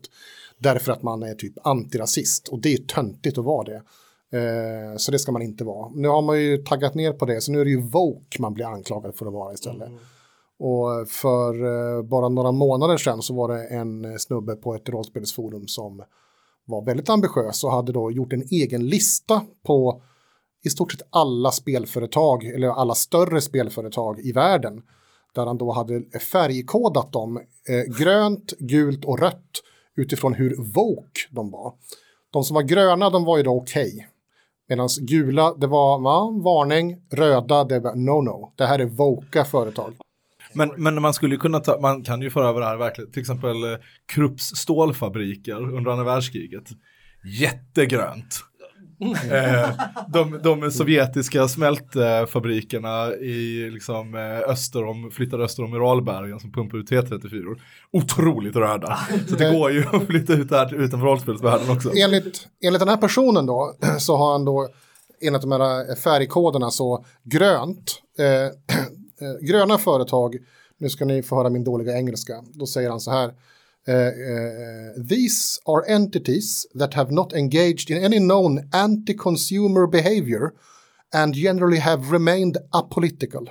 [0.57, 3.81] Därför att man är typ antirasist och det är ju töntigt att vara det.
[4.37, 5.91] Eh, så det ska man inte vara.
[5.95, 8.53] Nu har man ju taggat ner på det, så nu är det ju woke man
[8.53, 9.87] blir anklagad för att vara istället.
[9.87, 9.99] Mm.
[10.63, 14.89] Och för eh, bara några månader sedan så var det en eh, snubbe på ett
[14.89, 16.03] rollspelsforum som
[16.65, 20.01] var väldigt ambitiös och hade då gjort en egen lista på
[20.63, 24.81] i stort sett alla spelföretag, eller alla större spelföretag i världen.
[25.35, 27.37] Där han då hade färgkodat dem,
[27.69, 29.51] eh, grönt, gult och rött,
[29.95, 31.73] utifrån hur woke de var.
[32.31, 34.07] De som var gröna, de var ju då okej.
[34.69, 38.51] Medan gula, det var va, varning, röda, det var no-no.
[38.55, 39.93] Det här är voka företag.
[40.53, 43.11] Men, men man skulle ju kunna ta, man kan ju föra över det här verkligen,
[43.11, 43.77] till exempel eh,
[44.13, 46.63] Krupps stålfabriker under andra världskriget.
[47.23, 48.39] Jättegrönt.
[49.31, 49.69] eh,
[50.07, 56.77] de, de sovjetiska smältfabrikerna i liksom, eh, öster om, flyttade öster om Uralbergen som pumpar
[56.77, 57.59] ut T34.
[57.91, 58.99] Otroligt röda.
[59.27, 61.91] Så det går ju att flytta ut det här utanför rollspelsvärlden också.
[61.95, 64.67] Enligt, enligt den här personen då, så har han då,
[65.21, 68.75] enligt de här färgkoderna, så grönt, eh,
[69.21, 70.37] eh, gröna företag,
[70.77, 73.33] nu ska ni få höra min dåliga engelska, då säger han så här,
[73.87, 80.51] eh, eh, these are entities that have not engaged in any known anti-consumer behavior
[81.15, 83.49] and generally have remained apolitical.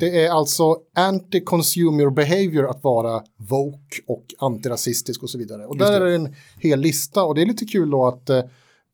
[0.00, 5.66] Det är alltså anti-consumer behavior att vara woke och antirasistisk och så vidare.
[5.66, 8.42] Och där är det en hel lista och det är lite kul då att eh,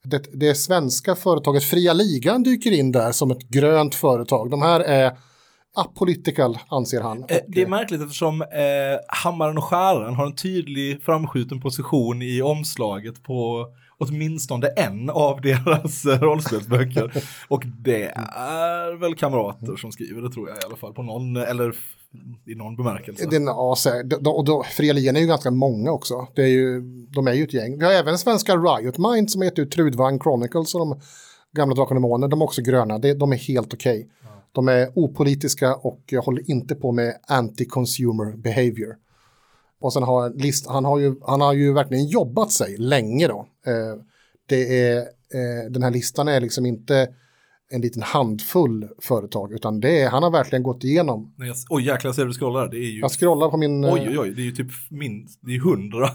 [0.05, 4.51] det, det svenska företaget Fria Ligan dyker in där som ett grönt företag.
[4.51, 5.17] De här är
[5.75, 7.25] apolitical anser han.
[7.29, 8.49] Eh, Det är märkligt eftersom eh,
[9.09, 13.67] Hammaren och Skäran har en tydlig framskjuten position i omslaget på
[13.99, 17.25] åtminstone en av deras rollspelsböcker.
[17.49, 18.05] Och det
[18.37, 21.75] är väl kamrater som skriver det tror jag i alla fall på någon, eller
[22.47, 23.29] i någon bemärkelse.
[23.31, 26.27] Den, ja, de, och då, Fria Ligan är ju ganska många också.
[26.35, 26.81] Det är ju,
[27.15, 27.79] de är ju ett gäng.
[27.79, 31.01] Vi har även svenska Riot Mind som heter ut Trudvang Chronicles och de
[31.57, 32.29] gamla Drakar och Demoner.
[32.29, 32.99] De är också gröna.
[32.99, 34.09] Det, de är helt okej.
[34.53, 38.97] De är opolitiska och håller inte på med anti-consumer behavior.
[39.81, 43.47] Och sen har list, han, har ju, han har ju verkligen jobbat sig länge då.
[43.67, 44.03] Eh,
[44.49, 47.09] det är, eh, den här listan är liksom inte
[47.71, 51.35] en liten handfull företag, utan det är, han har verkligen gått igenom.
[51.37, 52.69] Nej, jag- Oj jäklar, ser du scrollar?
[52.69, 53.01] Det är ju...
[53.01, 53.85] Jag scrollar på min...
[53.85, 56.11] eh, Oj, oj, oj, det är ju typ min, det är hundra.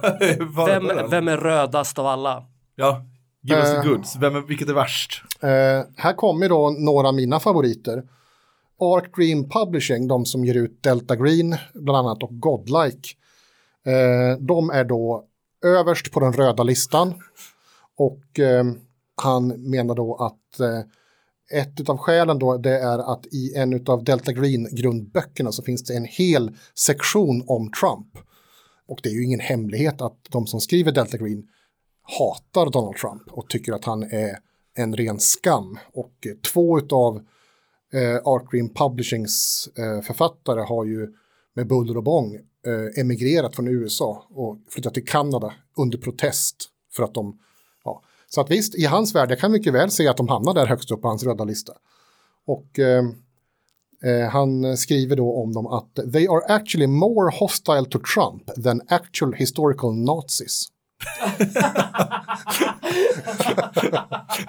[0.79, 2.45] Vem, vem är rödast av alla?
[2.75, 3.05] Ja,
[3.41, 3.81] give us Eh.
[3.81, 4.15] the goods.
[4.15, 5.23] Vem är, vilket är värst?
[5.41, 5.49] Eh,
[5.97, 8.03] här kommer då några av mina favoriter.
[8.79, 13.09] Arc Dream Publishing, de som ger ut Delta Green bland annat och Godlike.
[13.85, 15.25] Eh, de är då
[15.65, 17.13] överst på den röda listan.
[17.97, 18.65] Och eh,
[19.15, 20.79] han menar då att eh,
[21.51, 25.83] ett av skälen då det är att i en av Delta Green grundböckerna så finns
[25.83, 28.17] det en hel sektion om Trump.
[28.87, 31.47] Och det är ju ingen hemlighet att de som skriver Delta Green
[32.01, 34.37] hatar Donald Trump och tycker att han är
[34.75, 35.79] en ren skam.
[35.93, 37.25] Och eh, två av
[37.93, 41.07] eh, Art Green Publishings eh, författare har ju
[41.53, 46.55] med buller och bång eh, emigrerat från USA och flyttat till Kanada under protest
[46.95, 47.39] för att de,
[47.83, 48.03] ja.
[48.29, 50.65] Så att visst, i hans värld, jag kan mycket väl se att de hamnar där
[50.65, 51.73] högst upp på hans röda lista.
[52.45, 53.03] Och eh,
[54.03, 58.81] eh, han skriver då om dem att they are actually more hostile to Trump than
[58.87, 60.67] actual historical Nazis.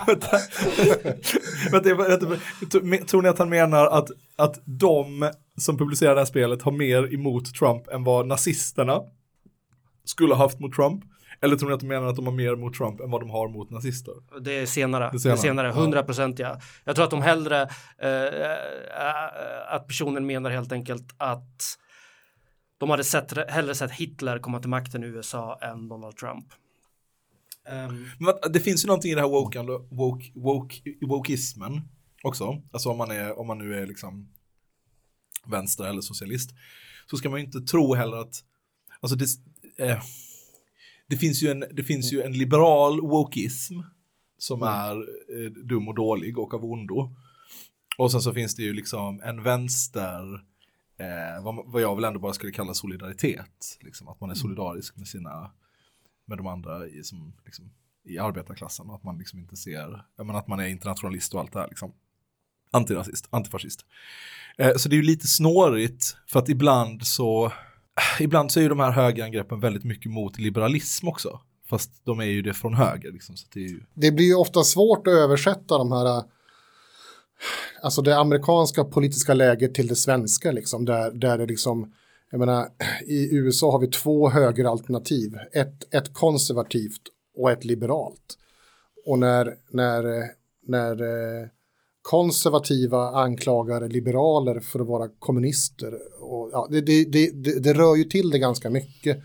[0.07, 6.26] Vänta, vänta, vänta, tror ni att han menar att, att de som publicerar det här
[6.26, 9.01] spelet har mer emot Trump än vad nazisterna
[10.05, 11.05] skulle ha haft mot Trump?
[11.40, 13.30] Eller tror ni att de menar att de har mer mot Trump än vad de
[13.30, 14.14] har mot nazister?
[14.40, 15.11] Det är senare.
[15.12, 15.38] Det senare.
[15.38, 16.61] är senare, 100 procent ja.
[16.84, 17.62] Jag tror att de hellre,
[17.99, 21.78] eh, eh, att personen menar helt enkelt att
[22.79, 26.47] de hade sett, hellre sett Hitler komma till makten i USA än Donald Trump.
[27.68, 31.81] Ehm, Men det finns ju någonting i det här woke, woke, woke, wokeismen
[32.22, 32.62] också.
[32.70, 34.29] Alltså om man, är, om man nu är liksom
[35.47, 36.51] vänster eller socialist.
[37.11, 38.45] Så ska man ju inte tro heller att,
[39.01, 39.26] alltså det,
[39.79, 40.03] eh,
[41.09, 43.81] det, finns, ju en, det finns ju en liberal wokeism
[44.39, 44.97] som är
[45.37, 47.14] eh, dum och dålig och av ondo.
[47.99, 50.45] Och sen så finns det ju liksom en vänster,
[50.99, 53.78] eh, vad, vad jag väl ändå bara skulle kalla solidaritet.
[53.80, 55.51] Liksom, att man är solidarisk med sina
[56.28, 57.70] med de andra i, som, liksom,
[58.05, 61.40] i arbetarklassen och att man liksom inte ser, jag menar att man är internationalist och
[61.40, 61.92] allt det här liksom.
[62.70, 63.80] Antirasist, antifascist.
[64.59, 67.53] Eh, så det är ju lite snårigt för att ibland så,
[68.20, 71.40] ibland så är ju de här högerangreppen väldigt mycket mot liberalism också.
[71.66, 73.36] Fast de är ju det från höger liksom.
[73.36, 76.22] Så det ju, det blir ju ofta svårt att översätta de här
[77.82, 81.93] alltså det amerikanska politiska läget till det svenska liksom, där, där det liksom,
[82.30, 82.68] jag menar,
[83.07, 87.03] i USA har vi två högeralternativ, ett, ett konservativt
[87.36, 88.39] och ett liberalt.
[89.07, 90.24] Och när, när,
[90.66, 91.49] när eh,
[92.03, 97.97] konservativa anklagar liberaler för att vara kommunister, och, ja, det, det, det, det, det rör
[97.97, 99.18] ju till det ganska mycket.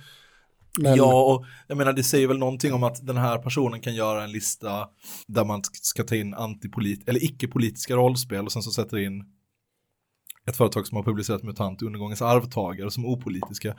[0.79, 3.95] Men, Ja, och jag menar det säger väl någonting om att den här personen kan
[3.95, 4.87] göra en lista
[5.27, 9.25] där man ska ta in antipolit eller icke-politiska rollspel och sen så sätter in
[10.45, 13.75] ett företag som har publicerat MUTANT undergångens arvtagare som opolitiska.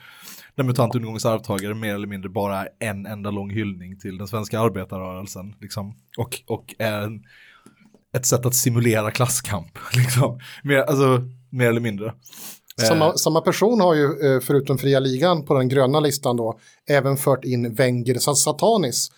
[0.54, 4.28] Där MUTANT undergångens arvtagare mer eller mindre bara är en enda lång hyllning till den
[4.28, 5.54] svenska arbetarrörelsen.
[5.60, 5.96] Liksom.
[6.18, 7.24] Och, och är en,
[8.16, 9.78] ett sätt att simulera klasskamp.
[9.94, 10.40] Liksom.
[10.62, 12.14] Mer, alltså, mer eller mindre.
[12.82, 14.04] Samma, Eh, samma person har ju,
[14.34, 16.58] eh, förutom fria ligan på den gröna listan då,
[16.88, 19.08] även fört in Wenger Sa- Satanis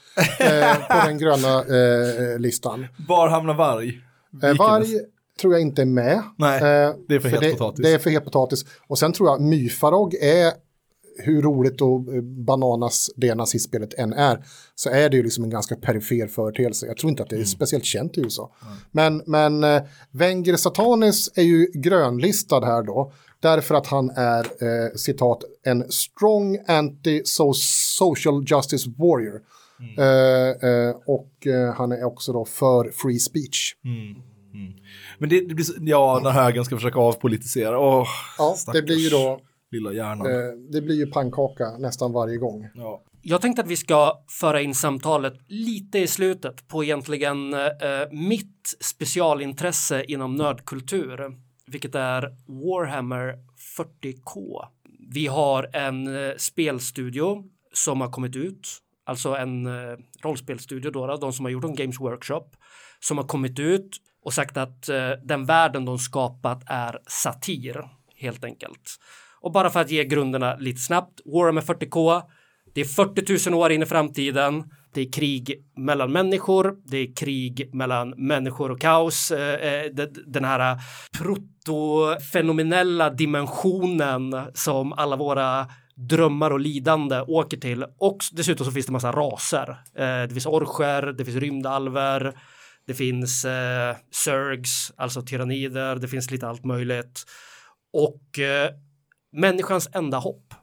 [0.41, 2.87] eh, på den gröna eh, listan.
[3.09, 3.89] Var hamnar varg?
[3.89, 4.87] Eh, Vilken- varg
[5.41, 6.23] tror jag inte är med.
[6.39, 6.61] Nej,
[7.09, 7.83] det är för het det, potatis.
[7.85, 8.65] Det är för het potatis.
[8.89, 10.53] Och sen tror jag Myfarog är,
[11.19, 12.01] hur roligt och
[12.47, 14.45] bananas det nazistspelet än är,
[14.75, 16.87] så är det ju liksom en ganska perifer företeelse.
[16.87, 17.41] Jag tror inte att Mm.
[17.43, 18.51] det är speciellt känt i USA.
[18.93, 23.13] Men, men eh, Wenger Satanis är ju grönlistad här då,
[23.51, 29.41] därför att han är, eh, citat, en strong anti-social justice warrior.
[29.81, 29.99] Mm.
[29.99, 33.75] Eh, eh, och eh, han är också då för free speech.
[35.19, 37.79] Men det, det blir ja, när högern ska försöka avpolitisera.
[37.79, 38.07] Åh,
[38.39, 39.41] Ja, det stackars blir ju då
[39.71, 40.27] Lilla hjärnan.
[40.27, 42.69] Eh, det blir ju pannkaka nästan varje gång.
[42.75, 43.03] Ja.
[43.23, 47.61] Jag tänkte att vi ska föra in samtalet lite i slutet på egentligen eh,
[48.11, 51.37] mitt specialintresse inom nördkultur,
[51.67, 53.35] vilket är Warhammer
[53.79, 54.67] 40K.
[55.13, 58.69] Vi har en eh, spelstudio som har kommit ut,
[59.05, 62.47] alltså en eh, rollspelstudio då, de som har gjort en Games Workshop,
[63.01, 68.45] som har kommit ut och sagt att eh, den världen de skapat är satir, helt
[68.45, 68.91] enkelt.
[69.41, 72.23] Och bara för att ge grunderna lite snabbt, Warhammer 40K,
[72.77, 74.65] det är 40 000 år in i framtiden.
[74.95, 76.77] Det är krig mellan människor.
[76.85, 79.31] Det är krig mellan människor och kaos.
[79.31, 79.85] Eh, eh,
[80.27, 80.79] den här eh,
[81.19, 87.85] protofenomenella dimensionen som alla våra drömmar och lidande åker till.
[87.99, 89.77] Och dessutom så finns det massa raser.
[90.27, 92.39] Det finns orcher, det finns rymdalver,
[92.87, 97.25] det finns eh, Zergs, alltså tyrannider, det finns lite allt möjligt.
[97.93, 98.71] Och eh,
[99.33, 100.55] människans enda hopp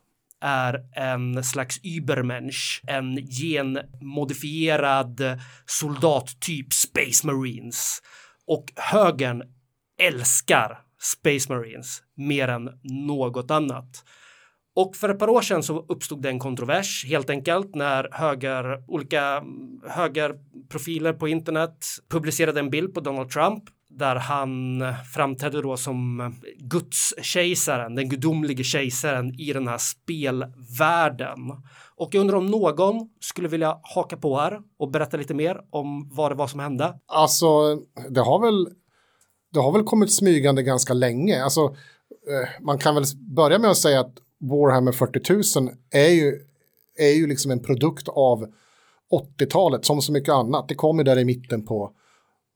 [0.43, 5.21] är en slags übermensch, en genmodifierad
[5.65, 8.01] soldattyp Space Marines.
[8.47, 9.43] Och högern
[10.01, 14.03] älskar Space Marines mer än något annat.
[14.75, 18.83] Och för ett par år sedan så uppstod det en kontrovers helt enkelt när höger,
[18.87, 23.63] olika mm, högerprofiler på internet publicerade en bild på Donald Trump
[23.95, 24.83] där han
[25.13, 31.39] framträdde då som gudskejsaren den gudomlige kejsaren i den här spelvärlden.
[31.95, 36.09] Och jag undrar om någon skulle vilja haka på här och berätta lite mer om
[36.11, 36.99] vad det var som hände.
[37.05, 37.75] Alltså,
[38.09, 38.67] det har väl,
[39.53, 41.43] det har väl kommit smygande ganska länge.
[41.43, 43.03] Alltså, eh, man kan väl
[43.35, 46.39] börja med att säga att Warhammer 40 000 är ju,
[46.99, 48.45] är ju liksom en produkt av
[49.39, 50.67] 80-talet, som så mycket annat.
[50.67, 51.91] Det kom ju där i mitten på,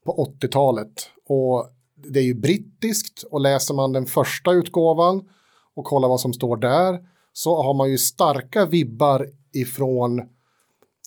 [0.07, 1.09] på 80-talet.
[1.25, 5.29] Och det är ju brittiskt och läser man den första utgåvan
[5.75, 6.99] och kollar vad som står där
[7.33, 10.21] så har man ju starka vibbar ifrån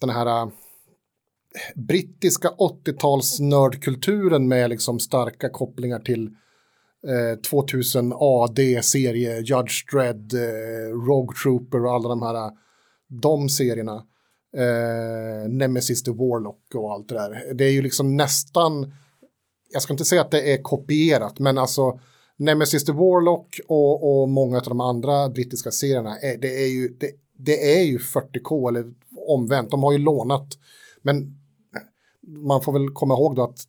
[0.01, 0.49] den här äh,
[1.75, 6.31] brittiska 80-tals nördkulturen med liksom starka kopplingar till
[7.09, 12.51] äh, eh, 2000 AD-serie, Judge Dredd, eh, Rogue Trooper och alla de här,
[13.09, 14.07] de serierna.
[14.57, 17.55] Eh, Nemesis the Warlock och allt det där.
[17.55, 18.93] Det är ju liksom nästan,
[19.73, 22.01] jag ska inte säga att det är kopierat, men alltså
[22.37, 26.89] Nemesis the Warlock och, och många av de andra brittiska serierna, är, det, är ju,
[26.89, 28.93] det, det är ju 40K eller
[29.29, 30.59] omvänt, de har ju lånat.
[31.03, 31.37] Men
[32.27, 33.65] man får väl komma ihåg då att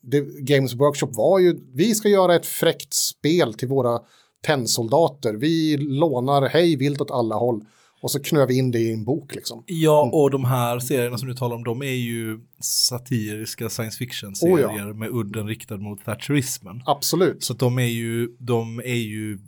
[0.00, 4.00] det, Games Workshop var ju, vi ska göra ett fräckt spel till våra
[4.46, 5.34] tennsoldater.
[5.34, 7.64] Vi lånar hej vilt åt alla håll
[8.02, 9.64] och så knöv vi in det i en bok liksom.
[9.66, 14.66] Ja, och de här serierna som du talar om, de är ju satiriska science fiction-serier
[14.68, 14.92] Oh ja.
[14.94, 16.82] med udden riktad mot thatcherismen.
[16.86, 17.44] Absolut.
[17.44, 19.38] Så de är ju, de är ju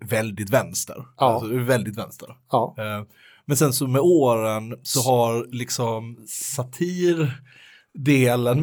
[0.00, 0.94] väldigt vänster.
[0.96, 1.06] Ja.
[1.26, 2.28] Alltså, väldigt vänster.
[2.50, 2.74] Ja.
[2.78, 3.02] Eh,
[3.46, 7.32] Men sen så med åren så har liksom satirdelen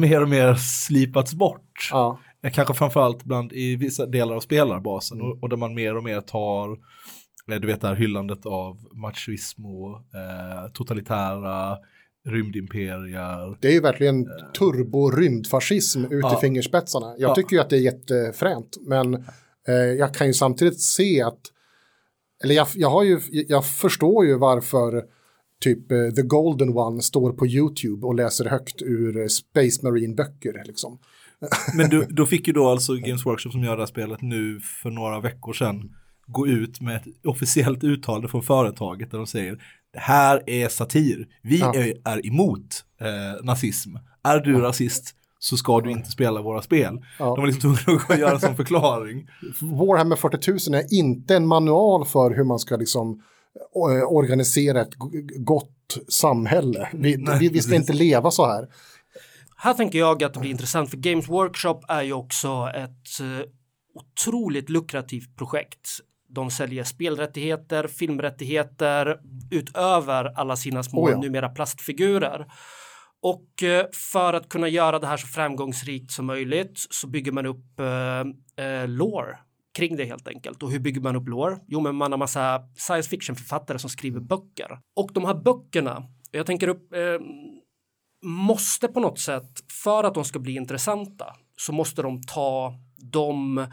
[0.00, 1.88] mer och mer slipats bort.
[1.90, 2.18] Ja.
[2.44, 5.32] Eh, Kanske framförallt bland i vissa delar av spelarbasen Mm.
[5.32, 6.78] och, och där man mer och mer tar
[7.58, 11.76] du vet det här hyllandet av machoism och eh, totalitära
[12.28, 13.56] rymdimperier.
[13.60, 14.26] Det är ju verkligen
[14.58, 16.38] turbo-rymdfascism ut Ja.
[16.38, 17.14] i fingerspetsarna.
[17.18, 17.34] Jag Ja.
[17.34, 19.14] tycker ju att det är jättefränt, men
[19.68, 21.40] eh, jag kan ju samtidigt se att,
[22.44, 25.02] eller jag, jag, har ju, jag förstår ju varför
[25.60, 30.62] typ eh, The Golden One står på YouTube och läser högt ur eh, Space Marine-böcker.
[30.66, 30.98] Liksom.
[31.76, 34.60] Men du, då fick ju då alltså Games Workshop som gör det här spelet nu
[34.82, 35.96] för några veckor sedan
[36.26, 39.62] gå ut med ett officiellt uttalande från företaget där de säger
[39.92, 41.26] det här är satir.
[41.42, 41.74] Vi Ja.
[41.74, 43.96] är, är emot eh, nazism.
[44.24, 47.00] Är du rasist så ska du inte spela våra spel.
[47.18, 47.24] Ja.
[47.24, 49.28] De var liksom tvungna att göra sån förklaring.
[49.60, 53.22] Warhammer 40 000 är inte en manual för hur man ska liksom
[53.76, 54.94] eh, organisera ett
[55.38, 56.88] gott samhälle.
[56.92, 58.68] Vi, Nej, vi, vi ska inte leva så här.
[59.56, 63.46] Här tänker jag att det blir intressant för Games Workshop är ju också ett eh,
[63.94, 65.88] otroligt lukrativt projekt.
[66.34, 69.18] De säljer spelrättigheter, filmrättigheter
[69.50, 71.18] utöver alla sina små Oh ja.
[71.18, 72.46] numera plastfigurer.
[73.22, 77.46] Och eh, för att kunna göra det här så framgångsrikt som möjligt så bygger man
[77.46, 79.38] upp eh, eh, lore
[79.74, 80.62] kring det helt enkelt.
[80.62, 81.58] Och hur bygger man upp lore?
[81.66, 84.78] Jo, men man har massa science fiction författare som skriver böcker.
[84.96, 87.26] Och de här böckerna, jag tänker upp, eh,
[88.24, 89.50] måste på något sätt,
[89.82, 91.26] för att de ska bli intressanta,
[91.56, 92.74] så måste de ta
[93.12, 93.66] de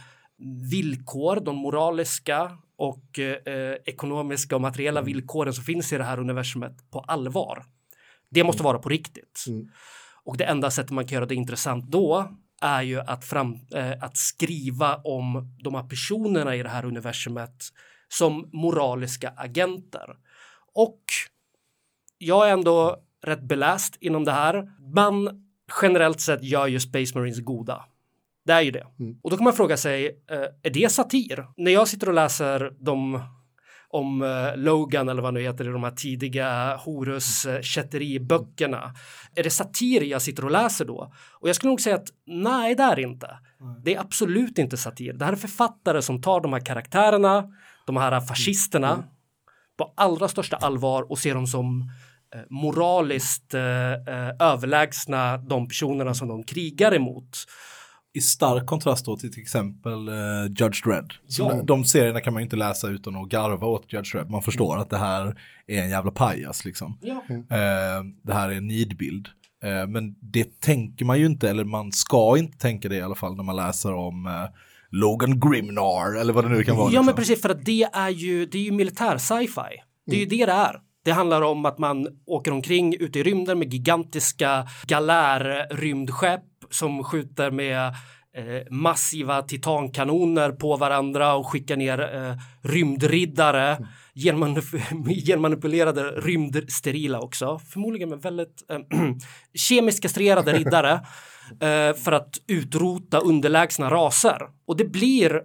[0.71, 6.91] villkor, de moraliska och eh, ekonomiska och materiella villkoren som finns i det här universumet
[6.91, 7.65] på allvar.
[8.29, 9.45] Det måste vara på riktigt.
[9.47, 9.69] Mm.
[10.23, 12.29] Och det enda sättet man kan göra det intressant då
[12.61, 17.63] är ju att, fram, eh, att skriva om de här personerna i det här universumet
[18.07, 20.17] som moraliska agenter.
[20.75, 21.03] Och
[22.17, 24.71] jag är ändå rätt beläst inom det här.
[24.93, 25.45] Man
[25.81, 27.85] generellt sett gör ju Space Marines goda.
[28.49, 28.83] Det är ju det.
[29.21, 31.45] Och då kan man fråga sig, eh, är det satir?
[31.57, 33.21] När jag sitter och läser de
[33.89, 38.93] om eh, Logan eller vad nu heter i de här tidiga Horus eh, kätteriböckerna.
[39.35, 41.13] Är det satir jag sitter och läser då?
[41.39, 43.39] Och jag skulle nog säga att nej, det är inte.
[43.83, 45.13] Det är absolut inte satir.
[45.13, 47.43] Det här är författare som tar de här karaktärerna,
[47.85, 49.03] de här fascisterna
[49.77, 51.91] på allra största allvar och ser dem som
[52.49, 53.61] moraliskt eh,
[54.39, 57.37] överlägsna de personerna som de krigar emot.
[58.13, 61.13] I stark kontrast då till till exempel eh, Judge Dredd.
[61.27, 61.49] Så Ja.
[61.49, 64.29] de, de serierna kan man ju inte läsa utan att garva åt Judge Dredd.
[64.29, 66.97] Man förstår att det här är en jävla pajas liksom.
[67.01, 67.23] Ja.
[67.29, 69.27] Eh, det här är en nidbild.
[69.63, 73.15] Eh, men det tänker man ju inte, eller man ska inte tänka det i alla
[73.15, 74.47] fall när man läser om
[74.91, 76.91] Logan Grimnar eller vad det nu kan vara.
[76.91, 77.15] Ja, men liksom.
[77.15, 79.81] precis för att det är ju, det är ju militär sci-fi.
[80.05, 80.81] Det är ju det det är.
[81.03, 87.51] Det handlar om att man åker omkring ute i rymden med gigantiska galärrymdskepp som skjuter
[87.51, 87.87] med
[88.35, 97.59] eh, massiva titankanoner på varandra och skickar ner eh, rymdriddare genmanip- genmanipulerade rymdsterila också.
[97.59, 98.79] Förmodligen med väldigt eh,
[99.53, 100.91] kemiskt kastrerade riddare
[101.51, 104.41] eh, för att utrota underlägsna raser.
[104.65, 105.41] Och det blir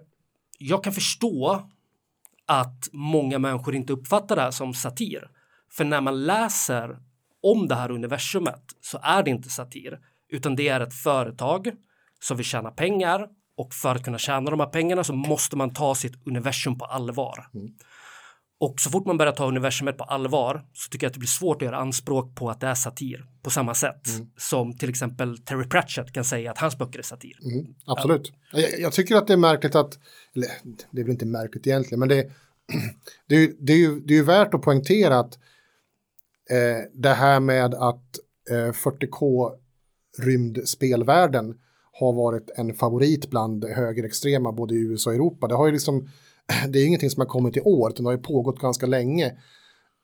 [0.57, 1.61] jag kan förstå
[2.47, 5.29] att många människor inte uppfattar det här som satir.
[5.77, 6.97] För när man läser
[7.43, 9.99] om det här universumet så är det inte satir,
[10.29, 11.71] utan det är ett företag
[12.19, 15.73] som vill tjäna pengar och för att kunna tjäna de här pengarna så måste man
[15.73, 17.47] ta sitt universum på allvar.
[18.59, 21.27] Och så fort man börjar ta universumet på allvar så tycker jag att det blir
[21.27, 24.01] svårt att göra anspråk på att det är satir på samma sätt
[24.37, 27.37] som till exempel Terry Pratchett kan säga att hans böcker är satir.
[27.43, 28.33] Mm, absolut.
[28.51, 29.99] Jag, jag tycker att det är märkligt att,
[30.35, 30.47] eller
[30.91, 32.31] det är väl inte märkligt egentligen, men det,
[33.27, 35.39] det, är, det, är, ju, det är ju värt att poängtera att
[36.49, 38.19] eh, det här med att
[38.49, 39.51] eh, 40K
[40.17, 41.55] rymdspelvärlden
[41.91, 45.47] har varit en favorit bland högerextrema både i USA och Europa.
[45.47, 46.09] Det har ju liksom,
[46.67, 49.25] det är ingenting som har kommit i år, utan det har ju pågått ganska länge.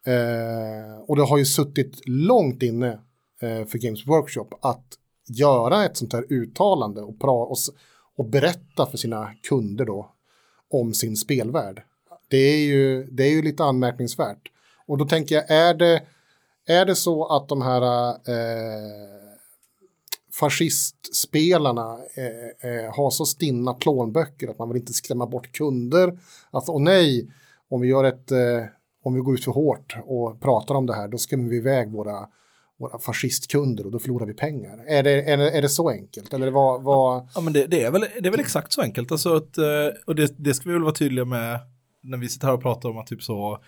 [0.06, 3.00] Eh, och det har ju suttit långt inne
[3.42, 7.58] eh, för Games Workshop att göra ett sånt här uttalande och, pra- och,
[8.16, 10.12] och berätta för sina kunder då
[10.70, 11.84] om sin spelvärld.
[12.30, 14.52] Det är ju, det är ju lite anmärkningsvärt.
[14.86, 16.02] Och då tänker jag, är det,
[16.68, 19.22] är det så att de här eh,
[20.40, 26.20] fascistspelarna eh, eh, har så stinna plånböcker att man vill inte skrämma bort kunder?
[26.52, 27.32] Att, och nej,
[27.70, 28.64] om vi gör ett, eh,
[29.04, 31.92] om vi går ut för hårt och pratar om det här, då skrämmer vi iväg
[31.92, 32.28] våra,
[32.80, 34.84] våra fascistkunder och då förlorar vi pengar.
[34.88, 36.34] Är det, är det, är det så enkelt?
[36.34, 37.30] Eller vad, vad...
[37.36, 39.12] Ja men det, det, är väl, det är väl exakt så enkelt.
[39.12, 41.60] Alltså att, eh, och det, det ska vi väl vara tydliga med
[42.04, 43.60] när vi sitter här och pratar om att typ så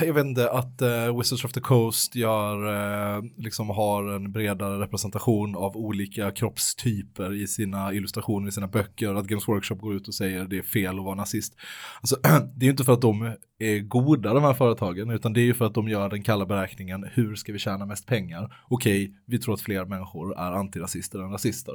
[0.00, 4.80] jag vet inte, att uh, Wizards of the Coast gör, uh, liksom har en bredare
[4.82, 10.08] representation av olika kroppstyper i sina illustrationer, i sina böcker, att Games Workshop går ut
[10.08, 11.56] och säger det är fel att vara nazist.
[12.00, 12.16] Alltså,
[12.56, 15.44] det är ju inte för att de är goda de här företagen, utan det är
[15.44, 18.56] ju för att de gör den kalla beräkningen, hur ska vi tjäna mest pengar?
[18.68, 21.74] Okej, vi tror att fler människor är antirasister än rasister.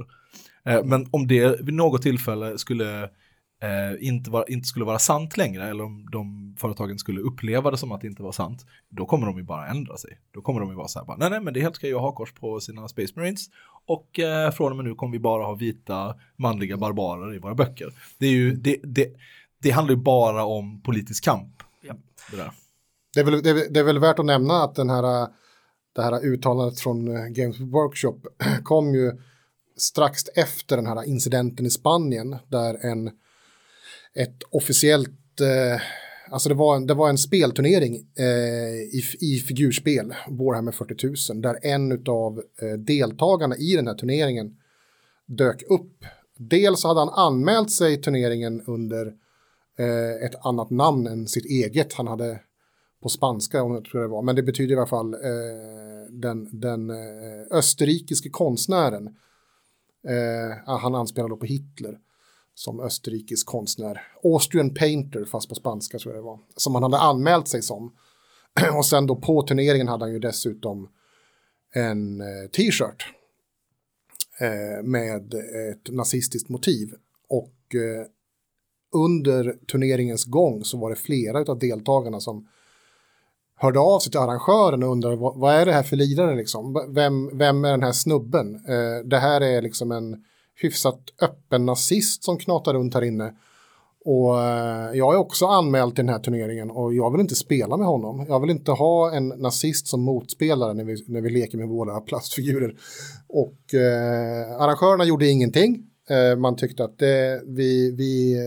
[0.69, 3.09] Uh, men om det vid något tillfälle skulle
[3.61, 7.77] eh, inte, var, inte skulle vara sant längre eller om de företagen skulle uppleva det
[7.77, 10.17] som att det inte var sant, då kommer de ju bara ändra sig.
[10.31, 11.93] Då kommer de ju vara så här, bara, nej nej men det är helt okej
[11.93, 13.47] att ha kors på sina Space Marines
[13.85, 17.55] och eh, från och med nu kommer vi bara ha vita manliga barbarer i våra
[17.55, 17.93] böcker.
[18.17, 19.07] Det, är ju, det, det,
[19.61, 21.63] det handlar ju bara om politisk kamp.
[21.81, 21.93] Ja.
[22.31, 22.51] Det där.
[23.13, 25.27] Det är, väl, det, det är väl värt att nämna att den här,
[25.95, 28.19] det här uttalandet från eh, Games Workshop
[28.63, 29.11] kom ju
[29.77, 33.11] strax efter den här incidenten i Spanien där en,
[34.15, 35.81] ett officiellt, eh,
[36.31, 41.41] alltså det var en, det var en spelturnering eh, i, i figurspel, Warhammer 40 000,
[41.41, 44.57] där en av eh, deltagarna i den här turneringen
[45.25, 46.05] dök upp.
[46.37, 49.13] Dels hade han anmält sig i turneringen under
[49.79, 51.93] eh, ett annat namn än sitt eget.
[51.93, 52.39] Han hade
[53.01, 55.19] på spanska om jag tror det var, men det betyder i alla fall eh,
[56.09, 59.07] den, den eh, österrikiske konstnären.
[60.07, 61.97] Eh, han anspelar då på Hitler
[62.61, 64.01] som österrikisk konstnär.
[64.23, 66.39] Austrian painter fast på spanska tror jag det var.
[66.55, 67.91] Som han hade anmält sig som.
[68.77, 70.89] Och sen då på turneringen hade han ju dessutom
[71.73, 73.05] en eh, t-shirt.
[74.39, 75.33] Eh, med
[75.71, 76.93] ett nazistiskt motiv.
[77.29, 78.05] Och eh,
[78.93, 82.47] under turneringens gång så var det flera av deltagarna som
[83.55, 86.93] hörde av sig till arrangören och undrade vad, vad är det här för lirare liksom?
[86.93, 88.63] Vem, vem är den här snubben?
[89.05, 90.23] Det här är liksom en
[90.63, 93.33] hyfsat öppen nazist som knatar runt här inne.
[94.05, 97.77] Och eh, jag är också anmäld till den här turneringen och jag vill inte spela
[97.77, 98.25] med honom.
[98.29, 102.01] Jag vill inte ha en nazist som motspelare när vi, när vi leker med våra
[102.01, 102.75] plastfigurer.
[103.27, 105.87] Och eh, arrangörerna gjorde ingenting.
[106.09, 108.37] Eh, man tyckte att det, vi, vi,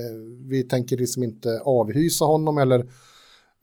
[0.49, 2.87] vi tänker liksom inte avhysa honom eller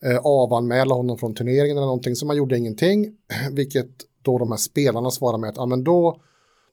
[0.03, 2.15] eh, avanmäla honom från turneringen eller någonting.
[2.15, 3.11] Så man gjorde ingenting.
[3.51, 3.89] Vilket
[4.21, 6.21] då de här spelarna svarade med att ah, men då,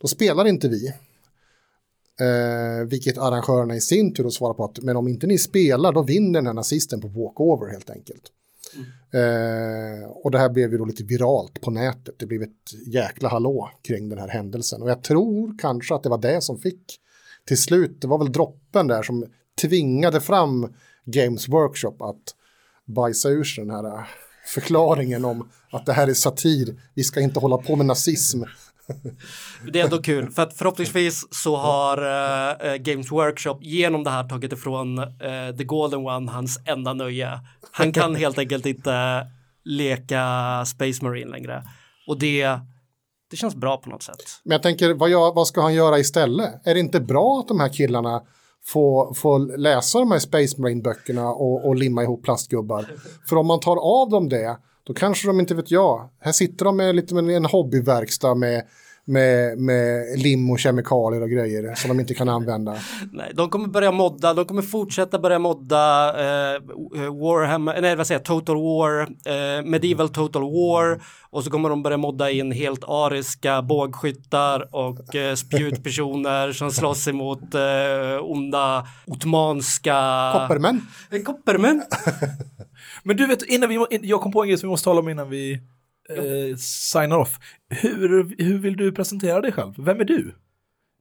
[0.00, 0.92] då spelar inte vi.
[2.20, 6.02] Eh, vilket arrangörerna i sin tur svarar på att men om inte ni spelar då
[6.02, 8.22] vinner den här nazisten på walkover helt enkelt.
[9.12, 12.14] Eh, och det här blev ju då lite viralt på nätet.
[12.18, 14.82] Det blev ett jäkla hallå kring den här händelsen.
[14.82, 17.00] Och jag tror kanske att det var det som fick
[17.46, 19.26] till slut, det var väl droppen där som
[19.60, 22.34] tvingade fram Games Workshop att
[22.86, 24.04] bajsa ur sig den här eh,
[24.46, 26.82] förklaringen om att det här är satir.
[26.94, 28.42] Vi ska inte hålla på med nazism.
[29.72, 34.28] Det är ändå kul för att förhoppningsvis så har uh, Games Workshop genom det här
[34.28, 37.40] tagit ifrån uh, The Golden One hans enda nöje.
[37.72, 39.26] Han kan helt enkelt inte
[39.64, 40.24] leka
[40.66, 41.62] Space Marine längre
[42.06, 42.58] och det
[43.30, 44.22] det känns bra på något sätt.
[44.44, 46.66] Men jag tänker, vad, gör, vad ska han göra istället?
[46.66, 48.22] Är det inte bra att de här killarna
[48.66, 52.86] får, får läsa de här Space Marine-böckerna och, och limma ihop plastgubbar?
[53.28, 54.58] För om man tar av dem det,
[54.88, 56.08] då kanske de inte vet jag.
[56.20, 58.62] Här sitter de med lite med en hobbyverkstad med,
[59.08, 62.76] med, med lim och kemikalier och grejer som de inte kan använda.
[63.12, 66.60] Nej, de kommer börja modda, de kommer fortsätta börja modda eh,
[66.92, 71.82] Warhammer, nej vad säger jag, Total War, eh, Medieval Total War och så kommer de
[71.82, 80.30] börja modda in helt ariska bågskyttar och eh, spjutpersoner som slåss emot eh, onda ottomanska...
[80.34, 80.86] Koppermän.
[81.10, 81.82] Eh, Koppermän.
[83.02, 85.08] Men du vet, innan vi, jag kom på en grej som vi måste tala om
[85.08, 85.60] innan vi
[86.16, 87.38] eh, signar off.
[87.68, 89.74] Hur, hur vill du presentera dig själv?
[89.78, 90.34] Vem är du?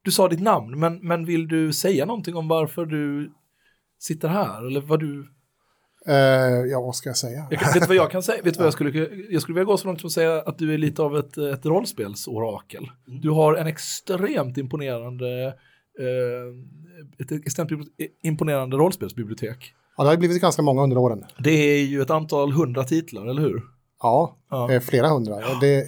[0.01, 3.31] Du sa ditt namn, men, men vill du säga någonting om varför du
[3.99, 4.67] sitter här?
[4.67, 5.27] Eller vad du...
[6.07, 6.15] Eh,
[6.71, 7.47] ja, vad ska jag säga?
[7.49, 8.41] Jag, vet du vad jag kan säga?
[8.43, 10.57] Vet du vad jag skulle, jag skulle vilja gå så långt som att säga att
[10.57, 12.87] du är lite av ett, ett rollspelsorakel.
[13.05, 15.45] Du har en extremt imponerande,
[15.99, 17.71] eh, ett extremt
[18.23, 19.73] imponerande rollspelsbibliotek.
[19.97, 21.25] Ja, det har blivit ganska många under åren.
[21.39, 23.76] Det är ju ett antal hundra titlar, eller hur?
[24.01, 24.71] Ja, Ja.
[24.71, 25.35] eh, flera hundra.
[25.35, 25.85] Och Det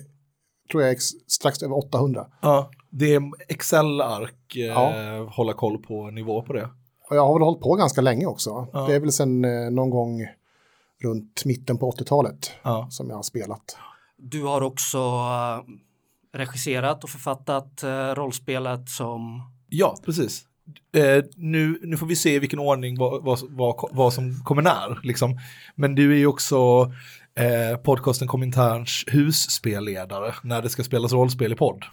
[0.71, 2.27] tror jag är ex- strax över 800.
[2.41, 5.29] Ja, det är Excel-ark, eh, Ja.
[5.31, 6.69] hålla koll på nivå på det.
[7.09, 8.67] Och jag har väl hållit på ganska länge också.
[8.73, 8.85] Ja.
[8.87, 10.21] Det är väl sen eh, någon gång
[11.03, 12.87] runt mitten på 80-talet Ja.
[12.91, 13.77] som jag har spelat.
[14.17, 15.59] Du har också eh,
[16.37, 20.45] regisserat och författat eh, rollspelet som Ja, precis.
[20.95, 24.61] Eh, nu, nu får vi se i vilken ordning vad, vad, vad, vad som kommer
[24.61, 24.99] när.
[25.03, 25.39] Liksom.
[25.75, 26.91] Men du är ju också
[27.35, 31.83] eh, podcasten Kominterns husspelledare när det ska spelas rollspel i podd.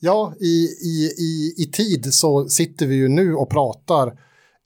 [0.00, 4.12] Ja, i, i, i, i tid så sitter vi ju nu och pratar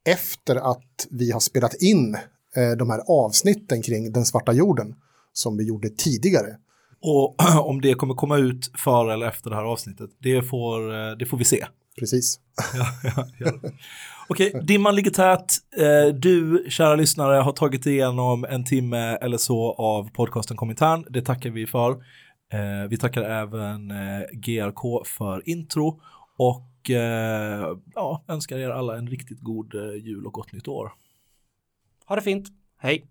[0.09, 2.15] efter att vi har spelat in
[2.57, 4.95] eh, de här avsnitten kring den svarta jorden.
[5.33, 6.57] som vi gjorde tidigare.
[7.03, 7.37] Och
[7.69, 11.27] om det kommer komma ut före eller efter det här avsnittet, det får, eh, det
[11.27, 11.67] får vi se.
[11.99, 12.41] Precis.
[12.75, 12.87] Ja,
[13.17, 13.71] ja, ja.
[14.29, 15.53] Okej, dimman ligger tät.
[15.77, 21.05] Eh, Du, kära lyssnare, har tagit igenom en timme eller så av podcasten Komintern.
[21.11, 21.91] Det tackar vi för.
[22.53, 26.01] Eh, Vi tackar även eh, GRK för intro
[26.39, 26.73] och
[27.95, 29.75] ja, önskar er alla en riktigt god
[30.05, 30.93] jul och gott nytt år.
[32.07, 32.49] Ha det fint.
[32.79, 33.05] Hej!